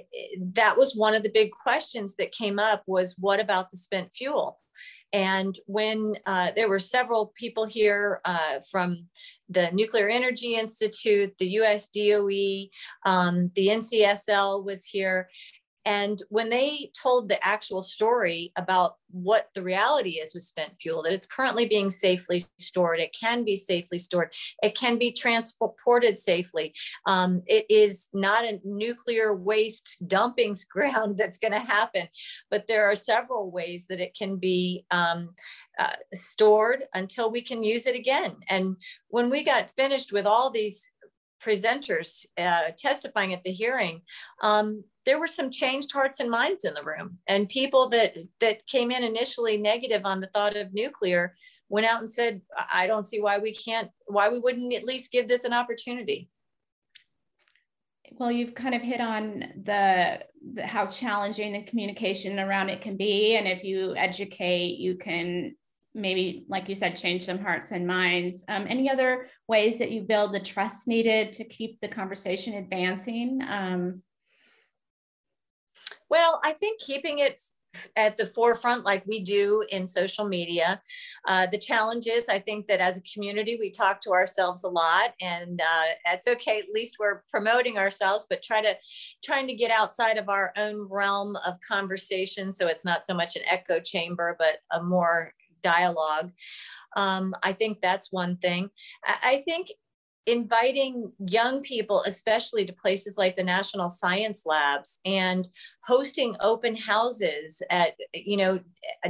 that 0.53 0.77
was 0.77 0.95
one 0.95 1.15
of 1.15 1.23
the 1.23 1.29
big 1.29 1.51
questions 1.51 2.15
that 2.15 2.31
came 2.31 2.59
up 2.59 2.83
was 2.87 3.15
what 3.17 3.39
about 3.39 3.69
the 3.69 3.77
spent 3.77 4.13
fuel? 4.13 4.57
And 5.13 5.57
when 5.67 6.15
uh, 6.25 6.51
there 6.55 6.69
were 6.69 6.79
several 6.79 7.27
people 7.35 7.65
here 7.65 8.19
uh, 8.25 8.59
from 8.69 9.07
the 9.49 9.71
Nuclear 9.71 10.09
Energy 10.09 10.55
Institute, 10.55 11.37
the 11.37 11.49
US 11.61 11.87
DOE, 11.87 12.67
um, 13.05 13.51
the 13.55 13.67
NCSL 13.67 14.65
was 14.65 14.85
here, 14.85 15.29
and 15.87 16.21
when 16.27 16.49
they 16.49 16.91
told 17.01 17.29
the 17.29 17.41
actual 17.41 17.81
story 17.81 18.51
about 18.57 18.97
what 19.09 19.47
the 19.55 19.63
reality 19.63 20.19
is 20.19 20.33
with 20.33 20.43
spent 20.43 20.75
fuel, 20.75 21.01
that 21.01 21.13
it's 21.13 21.25
currently 21.25 21.65
being 21.65 21.89
safely 21.89 22.43
stored, 22.57 22.99
it 22.99 23.15
can 23.17 23.45
be 23.45 23.55
safely 23.55 23.97
stored, 23.97 24.33
it 24.61 24.75
can 24.75 24.97
be 24.97 25.13
transported 25.13 26.17
safely. 26.17 26.73
Um, 27.05 27.41
it 27.47 27.65
is 27.69 28.09
not 28.13 28.43
a 28.43 28.59
nuclear 28.65 29.33
waste 29.33 30.03
dumping 30.07 30.57
ground 30.69 31.17
that's 31.17 31.37
going 31.37 31.53
to 31.53 31.59
happen, 31.59 32.09
but 32.51 32.67
there 32.67 32.91
are 32.91 32.95
several 32.95 33.49
ways 33.49 33.87
that 33.87 34.01
it 34.01 34.13
can 34.13 34.35
be 34.35 34.83
um, 34.91 35.29
uh, 35.79 35.95
stored 36.13 36.83
until 36.93 37.31
we 37.31 37.39
can 37.39 37.63
use 37.63 37.87
it 37.87 37.95
again. 37.95 38.35
And 38.49 38.75
when 39.07 39.29
we 39.29 39.41
got 39.41 39.71
finished 39.77 40.11
with 40.11 40.25
all 40.25 40.49
these 40.49 40.91
presenters 41.39 42.25
uh, 42.37 42.71
testifying 42.77 43.33
at 43.33 43.43
the 43.43 43.51
hearing, 43.51 44.01
um, 44.41 44.83
there 45.05 45.19
were 45.19 45.27
some 45.27 45.49
changed 45.49 45.91
hearts 45.93 46.19
and 46.19 46.29
minds 46.29 46.65
in 46.65 46.73
the 46.73 46.83
room. 46.83 47.17
And 47.27 47.47
people 47.47 47.89
that 47.89 48.17
that 48.41 48.67
came 48.67 48.91
in 48.91 49.03
initially 49.03 49.57
negative 49.57 50.01
on 50.03 50.19
the 50.19 50.27
thought 50.27 50.57
of 50.57 50.73
nuclear 50.73 51.33
went 51.69 51.85
out 51.85 51.99
and 51.99 52.09
said 52.09 52.41
i 52.71 52.87
don't 52.87 53.05
see 53.05 53.19
why 53.19 53.37
we 53.37 53.53
can't 53.53 53.89
why 54.05 54.29
we 54.29 54.39
wouldn't 54.39 54.73
at 54.73 54.85
least 54.85 55.11
give 55.11 55.27
this 55.27 55.45
an 55.45 55.53
opportunity. 55.53 56.29
Well 58.11 58.31
you've 58.31 58.55
kind 58.55 58.75
of 58.75 58.81
hit 58.81 58.99
on 58.99 59.45
the, 59.63 60.23
the 60.53 60.65
how 60.65 60.87
challenging 60.87 61.53
the 61.53 61.63
communication 61.63 62.39
around 62.39 62.69
it 62.69 62.81
can 62.81 62.97
be. 62.97 63.35
And 63.37 63.47
if 63.47 63.63
you 63.63 63.95
educate 63.95 64.77
you 64.77 64.95
can 64.95 65.55
maybe 65.97 66.45
like 66.47 66.69
you 66.69 66.75
said 66.75 66.95
change 66.95 67.25
some 67.25 67.39
hearts 67.39 67.71
and 67.71 67.85
minds 67.85 68.45
um, 68.47 68.65
any 68.69 68.89
other 68.89 69.27
ways 69.47 69.77
that 69.79 69.91
you 69.91 70.01
build 70.01 70.33
the 70.33 70.39
trust 70.39 70.87
needed 70.87 71.33
to 71.33 71.43
keep 71.43 71.79
the 71.81 71.87
conversation 71.87 72.53
advancing 72.53 73.41
um, 73.47 74.01
well, 76.09 76.39
I 76.43 76.53
think 76.53 76.79
keeping 76.79 77.19
it 77.19 77.39
at 77.95 78.17
the 78.17 78.25
forefront 78.25 78.85
like 78.85 79.05
we 79.05 79.19
do 79.19 79.63
in 79.69 79.85
social 79.85 80.27
media. 80.27 80.81
Uh, 81.27 81.45
the 81.45 81.57
challenge 81.57 82.07
is, 82.07 82.27
I 82.27 82.39
think 82.39 82.65
that 82.67 82.79
as 82.79 82.97
a 82.97 83.01
community, 83.01 83.57
we 83.59 83.69
talk 83.69 84.01
to 84.01 84.11
ourselves 84.11 84.63
a 84.63 84.69
lot, 84.69 85.13
and 85.21 85.61
uh, 85.61 85.93
that's 86.05 86.27
okay. 86.27 86.59
At 86.59 86.73
least 86.73 86.95
we're 86.99 87.23
promoting 87.29 87.77
ourselves, 87.77 88.25
but 88.29 88.41
try 88.41 88.61
to 88.61 88.75
trying 89.23 89.47
to 89.47 89.53
get 89.53 89.69
outside 89.69 90.17
of 90.17 90.29
our 90.29 90.53
own 90.57 90.87
realm 90.89 91.35
of 91.45 91.55
conversation, 91.67 92.51
so 92.51 92.67
it's 92.67 92.85
not 92.85 93.05
so 93.05 93.13
much 93.13 93.35
an 93.35 93.43
echo 93.45 93.79
chamber, 93.79 94.35
but 94.39 94.59
a 94.71 94.81
more 94.81 95.33
dialogue. 95.73 96.31
Um, 96.95 97.35
I 97.43 97.53
think 97.53 97.73
that's 97.81 98.11
one 98.11 98.37
thing. 98.37 98.69
I, 99.05 99.15
I 99.23 99.35
think 99.47 99.67
inviting 100.27 101.09
young 101.25 101.61
people, 101.61 102.03
especially 102.05 102.65
to 102.65 102.73
places 102.73 103.17
like 103.17 103.37
the 103.37 103.43
National 103.43 103.87
Science 103.87 104.43
Labs 104.45 104.99
and 105.05 105.47
hosting 105.85 106.35
open 106.41 106.75
houses 106.75 107.61
at, 107.69 107.93
you 108.13 108.35
know, 108.35 108.59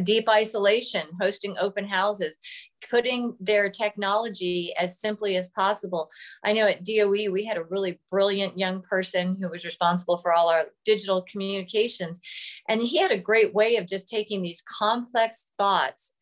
deep 0.03 0.29
isolation, 0.29 1.07
hosting 1.19 1.55
open 1.59 1.87
houses, 1.87 2.37
putting 2.87 3.35
their 3.39 3.67
technology 3.67 4.71
as 4.77 5.01
simply 5.01 5.35
as 5.35 5.49
possible. 5.49 6.07
I 6.45 6.53
know 6.53 6.67
at 6.67 6.85
DOE, 6.85 7.31
we 7.31 7.43
had 7.43 7.57
a 7.57 7.63
really 7.63 7.99
brilliant 8.11 8.59
young 8.59 8.83
person 8.83 9.37
who 9.41 9.49
was 9.49 9.65
responsible 9.65 10.19
for 10.19 10.31
all 10.33 10.49
our 10.49 10.65
digital 10.85 11.23
communications. 11.23 12.19
And 12.69 12.79
he 12.83 12.99
had 12.99 13.11
a 13.11 13.17
great 13.17 13.55
way 13.55 13.77
of 13.77 13.87
just 13.87 14.07
taking 14.07 14.43
these 14.43 14.61
complex 14.61 15.47
thoughts 15.57 16.13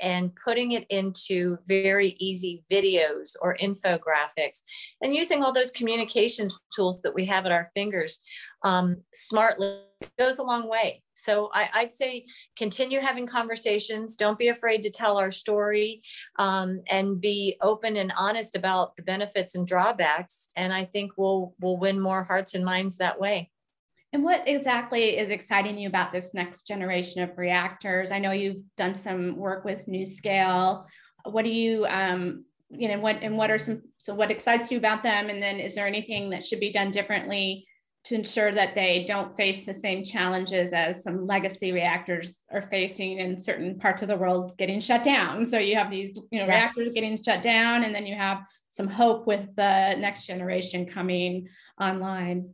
and 0.00 0.32
putting 0.44 0.72
it 0.72 0.86
into 0.90 1.58
very 1.66 2.16
easy 2.18 2.62
videos 2.70 3.36
or 3.40 3.56
infographics 3.60 4.62
and 5.02 5.14
using 5.14 5.42
all 5.42 5.52
those 5.52 5.70
communications 5.70 6.58
tools 6.74 7.02
that 7.02 7.14
we 7.14 7.24
have 7.24 7.46
at 7.46 7.52
our 7.52 7.66
fingers 7.74 8.20
um, 8.64 8.96
smartly 9.12 9.78
goes 10.18 10.38
a 10.38 10.42
long 10.42 10.68
way. 10.68 11.02
So 11.14 11.50
I, 11.52 11.82
would 11.82 11.90
say 11.90 12.24
continue 12.56 13.00
having 13.00 13.26
conversations. 13.26 14.16
Don't 14.16 14.38
be 14.38 14.48
afraid 14.48 14.82
to 14.82 14.90
tell 14.90 15.16
our 15.16 15.30
story 15.30 16.02
um, 16.38 16.80
and 16.90 17.20
be 17.20 17.56
open 17.62 17.96
and 17.96 18.12
honest 18.16 18.56
about 18.56 18.96
the 18.96 19.02
benefits 19.02 19.54
and 19.54 19.66
drawbacks. 19.66 20.48
And 20.56 20.72
I 20.72 20.84
think 20.86 21.12
we'll 21.16 21.54
we'll 21.60 21.78
win 21.78 22.00
more 22.00 22.24
hearts 22.24 22.54
and 22.54 22.64
minds 22.64 22.98
that 22.98 23.20
way. 23.20 23.50
And 24.14 24.22
what 24.22 24.48
exactly 24.48 25.18
is 25.18 25.30
exciting 25.30 25.76
you 25.76 25.88
about 25.88 26.12
this 26.12 26.34
next 26.34 26.68
generation 26.68 27.24
of 27.24 27.36
reactors? 27.36 28.12
I 28.12 28.20
know 28.20 28.30
you've 28.30 28.62
done 28.76 28.94
some 28.94 29.36
work 29.36 29.64
with 29.64 29.88
NuScale. 29.88 30.84
What 31.24 31.44
do 31.44 31.50
you, 31.50 31.84
um, 31.86 32.44
you 32.70 32.86
know, 32.86 33.00
what 33.00 33.16
and 33.22 33.36
what 33.36 33.50
are 33.50 33.58
some? 33.58 33.82
So, 33.98 34.14
what 34.14 34.30
excites 34.30 34.70
you 34.70 34.78
about 34.78 35.02
them? 35.02 35.30
And 35.30 35.42
then, 35.42 35.58
is 35.58 35.74
there 35.74 35.88
anything 35.88 36.30
that 36.30 36.46
should 36.46 36.60
be 36.60 36.70
done 36.70 36.92
differently 36.92 37.66
to 38.04 38.14
ensure 38.14 38.52
that 38.52 38.76
they 38.76 39.04
don't 39.04 39.34
face 39.34 39.66
the 39.66 39.74
same 39.74 40.04
challenges 40.04 40.72
as 40.72 41.02
some 41.02 41.26
legacy 41.26 41.72
reactors 41.72 42.44
are 42.52 42.62
facing 42.62 43.18
in 43.18 43.36
certain 43.36 43.78
parts 43.78 44.02
of 44.02 44.08
the 44.08 44.16
world 44.16 44.56
getting 44.58 44.78
shut 44.78 45.02
down? 45.02 45.44
So, 45.44 45.58
you 45.58 45.74
have 45.74 45.90
these, 45.90 46.14
you 46.30 46.38
know, 46.38 46.46
yeah. 46.46 46.60
reactors 46.60 46.90
getting 46.90 47.20
shut 47.20 47.42
down, 47.42 47.82
and 47.82 47.92
then 47.92 48.06
you 48.06 48.14
have 48.14 48.46
some 48.68 48.86
hope 48.86 49.26
with 49.26 49.44
the 49.56 49.96
next 49.96 50.26
generation 50.28 50.86
coming 50.86 51.48
online. 51.80 52.50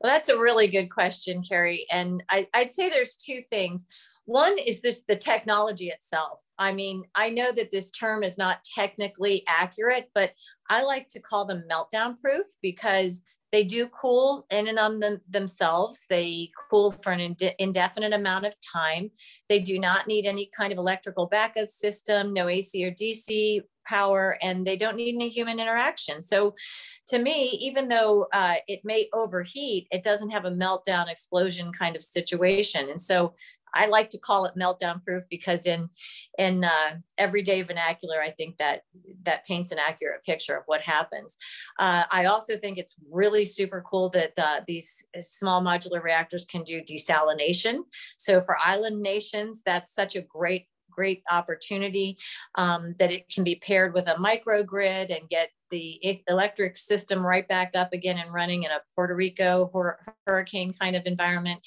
Well, 0.00 0.12
that's 0.12 0.28
a 0.28 0.38
really 0.38 0.66
good 0.68 0.88
question, 0.88 1.42
Carrie. 1.42 1.86
And 1.90 2.22
I, 2.28 2.46
I'd 2.54 2.70
say 2.70 2.88
there's 2.88 3.16
two 3.16 3.42
things. 3.48 3.86
One 4.26 4.58
is 4.58 4.80
this 4.80 5.02
the 5.06 5.14
technology 5.14 5.88
itself. 5.88 6.42
I 6.58 6.72
mean, 6.72 7.04
I 7.14 7.30
know 7.30 7.52
that 7.52 7.70
this 7.70 7.90
term 7.90 8.24
is 8.24 8.36
not 8.36 8.64
technically 8.64 9.44
accurate, 9.46 10.10
but 10.14 10.32
I 10.68 10.82
like 10.82 11.08
to 11.10 11.20
call 11.20 11.44
them 11.44 11.64
meltdown 11.70 12.20
proof 12.20 12.46
because 12.60 13.22
they 13.52 13.64
do 13.64 13.88
cool 13.88 14.46
in 14.50 14.68
and 14.68 14.78
on 14.78 15.00
them, 15.00 15.20
themselves. 15.28 16.06
They 16.08 16.50
cool 16.70 16.90
for 16.90 17.12
an 17.12 17.20
ind- 17.20 17.54
indefinite 17.58 18.12
amount 18.12 18.46
of 18.46 18.54
time. 18.60 19.10
They 19.48 19.60
do 19.60 19.78
not 19.78 20.06
need 20.06 20.26
any 20.26 20.50
kind 20.56 20.72
of 20.72 20.78
electrical 20.78 21.26
backup 21.26 21.68
system, 21.68 22.32
no 22.32 22.48
AC 22.48 22.84
or 22.84 22.90
DC 22.90 23.62
power, 23.86 24.36
and 24.42 24.66
they 24.66 24.76
don't 24.76 24.96
need 24.96 25.14
any 25.14 25.28
human 25.28 25.60
interaction. 25.60 26.20
So, 26.20 26.54
to 27.08 27.18
me, 27.18 27.50
even 27.62 27.88
though 27.88 28.26
uh, 28.32 28.56
it 28.66 28.80
may 28.84 29.08
overheat, 29.14 29.86
it 29.92 30.02
doesn't 30.02 30.30
have 30.30 30.44
a 30.44 30.50
meltdown 30.50 31.08
explosion 31.08 31.72
kind 31.72 31.94
of 31.94 32.02
situation. 32.02 32.90
And 32.90 33.00
so, 33.00 33.34
I 33.76 33.86
like 33.86 34.10
to 34.10 34.18
call 34.18 34.46
it 34.46 34.54
meltdown 34.58 35.04
proof 35.04 35.22
because 35.30 35.66
in 35.66 35.88
in 36.38 36.64
uh, 36.64 36.96
everyday 37.18 37.62
vernacular, 37.62 38.20
I 38.20 38.30
think 38.30 38.58
that 38.58 38.82
that 39.22 39.46
paints 39.46 39.72
an 39.72 39.78
accurate 39.78 40.24
picture 40.24 40.56
of 40.56 40.64
what 40.66 40.82
happens. 40.82 41.36
Uh, 41.78 42.04
I 42.10 42.26
also 42.26 42.56
think 42.56 42.78
it's 42.78 42.96
really 43.10 43.44
super 43.44 43.84
cool 43.88 44.08
that 44.10 44.32
uh, 44.38 44.60
these 44.66 45.06
small 45.20 45.62
modular 45.62 46.02
reactors 46.02 46.44
can 46.44 46.62
do 46.62 46.80
desalination. 46.82 47.80
So 48.16 48.40
for 48.40 48.56
island 48.64 49.02
nations, 49.02 49.62
that's 49.64 49.94
such 49.94 50.16
a 50.16 50.22
great 50.22 50.66
great 50.96 51.22
opportunity 51.30 52.16
um, 52.54 52.94
that 52.98 53.12
it 53.12 53.28
can 53.28 53.44
be 53.44 53.56
paired 53.56 53.92
with 53.92 54.08
a 54.08 54.14
microgrid 54.14 55.14
and 55.14 55.28
get 55.28 55.50
the 55.70 56.22
electric 56.28 56.76
system 56.78 57.24
right 57.24 57.46
back 57.46 57.74
up 57.74 57.92
again 57.92 58.18
and 58.18 58.32
running 58.32 58.64
in 58.64 58.70
a 58.70 58.80
Puerto 58.94 59.14
Rico 59.14 59.70
hurricane 60.26 60.72
kind 60.72 60.96
of 60.96 61.06
environment. 61.06 61.60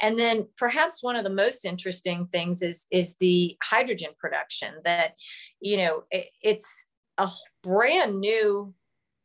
And 0.00 0.18
then 0.18 0.48
perhaps 0.56 1.02
one 1.02 1.16
of 1.16 1.24
the 1.24 1.30
most 1.30 1.64
interesting 1.64 2.26
things 2.32 2.62
is, 2.62 2.86
is 2.90 3.16
the 3.20 3.56
hydrogen 3.62 4.10
production 4.18 4.74
that, 4.84 5.14
you 5.60 5.76
know, 5.76 6.04
it, 6.10 6.28
it's 6.42 6.86
a 7.18 7.28
brand 7.62 8.20
new 8.20 8.74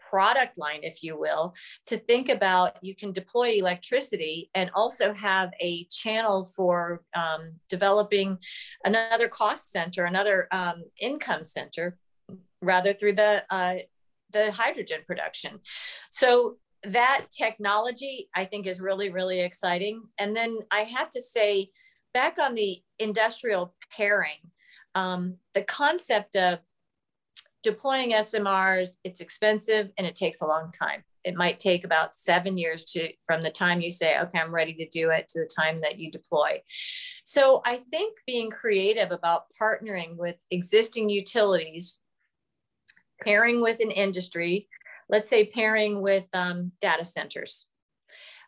product 0.09 0.57
line, 0.57 0.79
if 0.83 1.03
you 1.03 1.17
will, 1.19 1.53
to 1.87 1.97
think 1.97 2.29
about 2.29 2.77
you 2.81 2.95
can 2.95 3.11
deploy 3.11 3.49
electricity 3.49 4.49
and 4.53 4.69
also 4.73 5.13
have 5.13 5.51
a 5.59 5.85
channel 5.85 6.45
for 6.45 7.01
um, 7.15 7.53
developing 7.69 8.37
another 8.83 9.27
cost 9.27 9.71
center, 9.71 10.05
another 10.05 10.47
um, 10.51 10.83
income 11.01 11.43
center, 11.43 11.97
rather 12.61 12.93
through 12.93 13.13
the 13.13 13.43
uh, 13.49 13.75
the 14.35 14.51
hydrogen 14.51 14.99
production. 15.07 15.59
So 16.11 16.57
that 16.83 17.27
technology, 17.35 18.29
I 18.35 18.45
think, 18.45 18.67
is 18.67 18.79
really 18.79 19.09
really 19.09 19.39
exciting. 19.39 20.03
And 20.19 20.35
then 20.35 20.59
I 20.69 20.81
have 20.81 21.09
to 21.11 21.21
say, 21.21 21.71
back 22.13 22.37
on 22.39 22.53
the 22.53 22.81
industrial 22.99 23.73
pairing, 23.95 24.51
um, 24.93 25.37
the 25.53 25.63
concept 25.63 26.35
of 26.35 26.59
deploying 27.63 28.11
SMRs, 28.11 28.97
it's 29.03 29.21
expensive 29.21 29.89
and 29.97 30.05
it 30.05 30.15
takes 30.15 30.41
a 30.41 30.45
long 30.45 30.71
time. 30.71 31.03
It 31.23 31.35
might 31.35 31.57
take 31.57 31.83
about 31.83 32.13
seven 32.13 32.57
years 32.57 32.85
to 32.91 33.09
from 33.25 33.41
the 33.41 33.49
time 33.49 33.81
you 33.81 33.89
say, 33.89 34.19
okay, 34.19 34.37
I'm 34.37 34.53
ready 34.53 34.75
to 34.75 34.87
do 34.89 35.09
it 35.09 35.27
to 35.29 35.39
the 35.39 35.49
time 35.59 35.77
that 35.79 35.97
you 35.97 36.11
deploy. 36.11 36.61
So 37.23 37.63
I 37.65 37.77
think 37.77 38.19
being 38.27 38.51
creative 38.51 39.11
about 39.11 39.45
partnering 39.59 40.15
with 40.15 40.35
existing 40.51 41.09
utilities, 41.09 41.99
pairing 43.23 43.61
with 43.61 43.79
an 43.79 43.91
industry, 43.91 44.67
let's 45.09 45.29
say 45.29 45.45
pairing 45.45 46.01
with 46.01 46.27
um, 46.33 46.71
data 46.81 47.03
centers. 47.03 47.67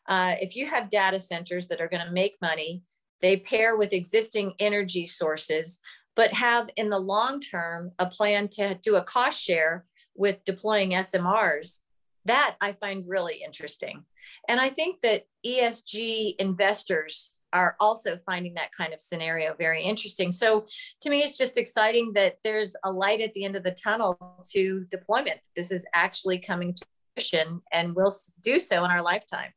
Uh, 0.07 0.35
if 0.39 0.55
you 0.55 0.65
have 0.65 0.89
data 0.89 1.19
centers 1.19 1.67
that 1.67 1.81
are 1.81 1.89
going 1.89 2.05
to 2.05 2.11
make 2.11 2.37
money, 2.41 2.81
they 3.21 3.37
pair 3.37 3.75
with 3.75 3.93
existing 3.93 4.53
energy 4.59 5.05
sources 5.05 5.79
but 6.17 6.33
have 6.33 6.67
in 6.75 6.89
the 6.89 6.99
long 6.99 7.39
term 7.39 7.91
a 7.99 8.07
plan 8.07 8.49
to 8.49 8.73
do 8.81 8.95
a 8.95 9.03
cost 9.03 9.39
share 9.39 9.85
with 10.15 10.43
deploying 10.43 10.89
SMRs. 10.89 11.81
That 12.25 12.55
I 12.59 12.73
find 12.73 13.03
really 13.07 13.41
interesting. 13.45 14.03
And 14.49 14.59
I 14.59 14.69
think 14.69 15.01
that 15.01 15.25
ESG 15.45 16.33
investors 16.39 17.31
are 17.53 17.75
also 17.79 18.17
finding 18.25 18.53
that 18.55 18.71
kind 18.71 18.93
of 18.93 19.01
scenario 19.01 19.53
very 19.55 19.83
interesting. 19.83 20.31
So 20.31 20.65
to 21.01 21.09
me, 21.09 21.19
it's 21.19 21.37
just 21.37 21.57
exciting 21.57 22.13
that 22.13 22.37
there's 22.43 22.75
a 22.83 22.91
light 22.91 23.21
at 23.21 23.33
the 23.33 23.45
end 23.45 23.55
of 23.55 23.63
the 23.63 23.71
tunnel 23.71 24.43
to 24.51 24.85
deployment. 24.91 25.39
This 25.55 25.71
is 25.71 25.85
actually 25.93 26.39
coming 26.39 26.73
to 26.73 26.85
fruition 27.15 27.61
and 27.71 27.95
will 27.95 28.15
do 28.41 28.59
so 28.59 28.83
in 28.85 28.91
our 28.91 29.01
lifetime. 29.01 29.51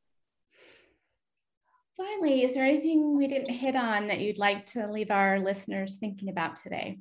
Finally, 1.97 2.45
is 2.45 2.55
there 2.55 2.65
anything 2.65 3.17
we 3.17 3.27
didn't 3.27 3.55
hit 3.55 3.77
on 3.77 4.09
that 4.09 4.21
you'd 4.21 4.39
like 4.39 4.65
to 4.65 4.87
leave 4.87 5.11
our 5.11 5.39
listeners 5.39 5.97
thinking 5.97 6.31
about 6.31 6.57
today? 6.57 6.99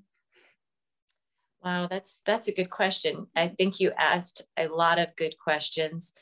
Wow, 1.64 1.88
that's 1.88 2.22
that's 2.26 2.48
a 2.48 2.54
good 2.54 2.70
question. 2.70 3.28
I 3.36 3.50
think 3.50 3.80
you 3.80 3.92
asked 3.98 4.42
a 4.58 4.68
lot 4.68 5.00
of 5.00 5.16
good 5.16 5.38
questions. 5.38 6.14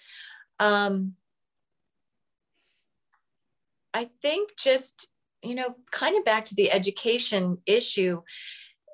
Um, 0.59 1.13
I 3.97 4.09
think 4.21 4.51
just 4.57 5.07
you 5.43 5.55
know, 5.55 5.75
kind 5.91 6.17
of 6.17 6.25
back 6.25 6.45
to 6.45 6.55
the 6.55 6.71
education 6.71 7.59
issue, 7.65 8.21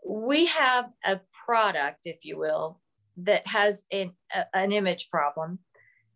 we 0.08 0.46
have 0.48 0.90
a 1.06 1.22
product, 1.46 2.02
if 2.06 2.26
you 2.26 2.38
will, 2.38 2.80
that 3.18 3.46
has 3.48 3.84
an, 3.92 4.12
a, 4.34 4.46
an 4.54 4.72
image 4.72 5.10
problem 5.10 5.60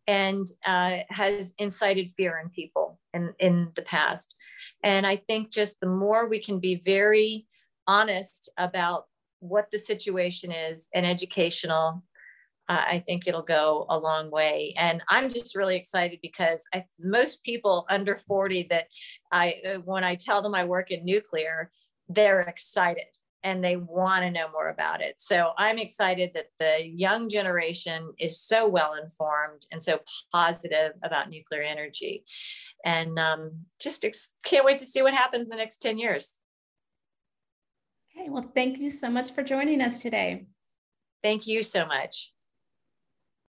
and 0.07 0.47
uh, 0.65 0.99
has 1.09 1.53
incited 1.57 2.11
fear 2.11 2.39
in 2.41 2.49
people 2.49 2.99
in, 3.13 3.33
in 3.39 3.71
the 3.75 3.81
past. 3.81 4.35
And 4.83 5.05
I 5.05 5.17
think 5.17 5.51
just 5.51 5.79
the 5.79 5.87
more 5.87 6.29
we 6.29 6.39
can 6.39 6.59
be 6.59 6.75
very 6.75 7.45
honest 7.87 8.49
about 8.57 9.05
what 9.39 9.69
the 9.71 9.79
situation 9.79 10.51
is 10.51 10.87
and 10.93 11.05
educational, 11.05 12.03
uh, 12.69 12.83
I 12.87 13.03
think 13.05 13.27
it'll 13.27 13.41
go 13.41 13.85
a 13.89 13.97
long 13.97 14.29
way. 14.29 14.73
And 14.77 15.01
I'm 15.09 15.29
just 15.29 15.55
really 15.55 15.75
excited 15.75 16.19
because 16.21 16.63
I, 16.73 16.85
most 16.99 17.43
people 17.43 17.85
under 17.89 18.15
40 18.15 18.67
that 18.69 18.87
I, 19.31 19.55
uh, 19.65 19.73
when 19.79 20.03
I 20.03 20.15
tell 20.15 20.41
them 20.41 20.53
I 20.53 20.65
work 20.65 20.91
in 20.91 21.05
nuclear, 21.05 21.71
they're 22.09 22.41
excited 22.41 23.05
and 23.43 23.63
they 23.63 23.77
want 23.77 24.23
to 24.23 24.31
know 24.31 24.49
more 24.51 24.69
about 24.69 25.01
it. 25.01 25.15
So 25.19 25.51
I'm 25.57 25.77
excited 25.77 26.31
that 26.33 26.47
the 26.59 26.85
young 26.85 27.29
generation 27.29 28.11
is 28.19 28.41
so 28.41 28.67
well 28.67 28.95
informed 29.01 29.65
and 29.71 29.81
so 29.81 29.99
positive 30.33 30.93
about 31.03 31.29
nuclear 31.29 31.61
energy. 31.61 32.25
And 32.83 33.17
um, 33.17 33.65
just 33.79 34.03
ex- 34.03 34.31
can't 34.43 34.65
wait 34.65 34.79
to 34.79 34.85
see 34.85 35.01
what 35.01 35.13
happens 35.13 35.43
in 35.43 35.49
the 35.49 35.55
next 35.55 35.77
10 35.77 35.97
years. 35.97 36.39
Okay, 38.17 38.29
well, 38.29 38.51
thank 38.53 38.79
you 38.79 38.89
so 38.89 39.09
much 39.09 39.31
for 39.31 39.43
joining 39.43 39.81
us 39.81 40.01
today. 40.01 40.47
Thank 41.23 41.47
you 41.47 41.63
so 41.63 41.85
much. 41.85 42.33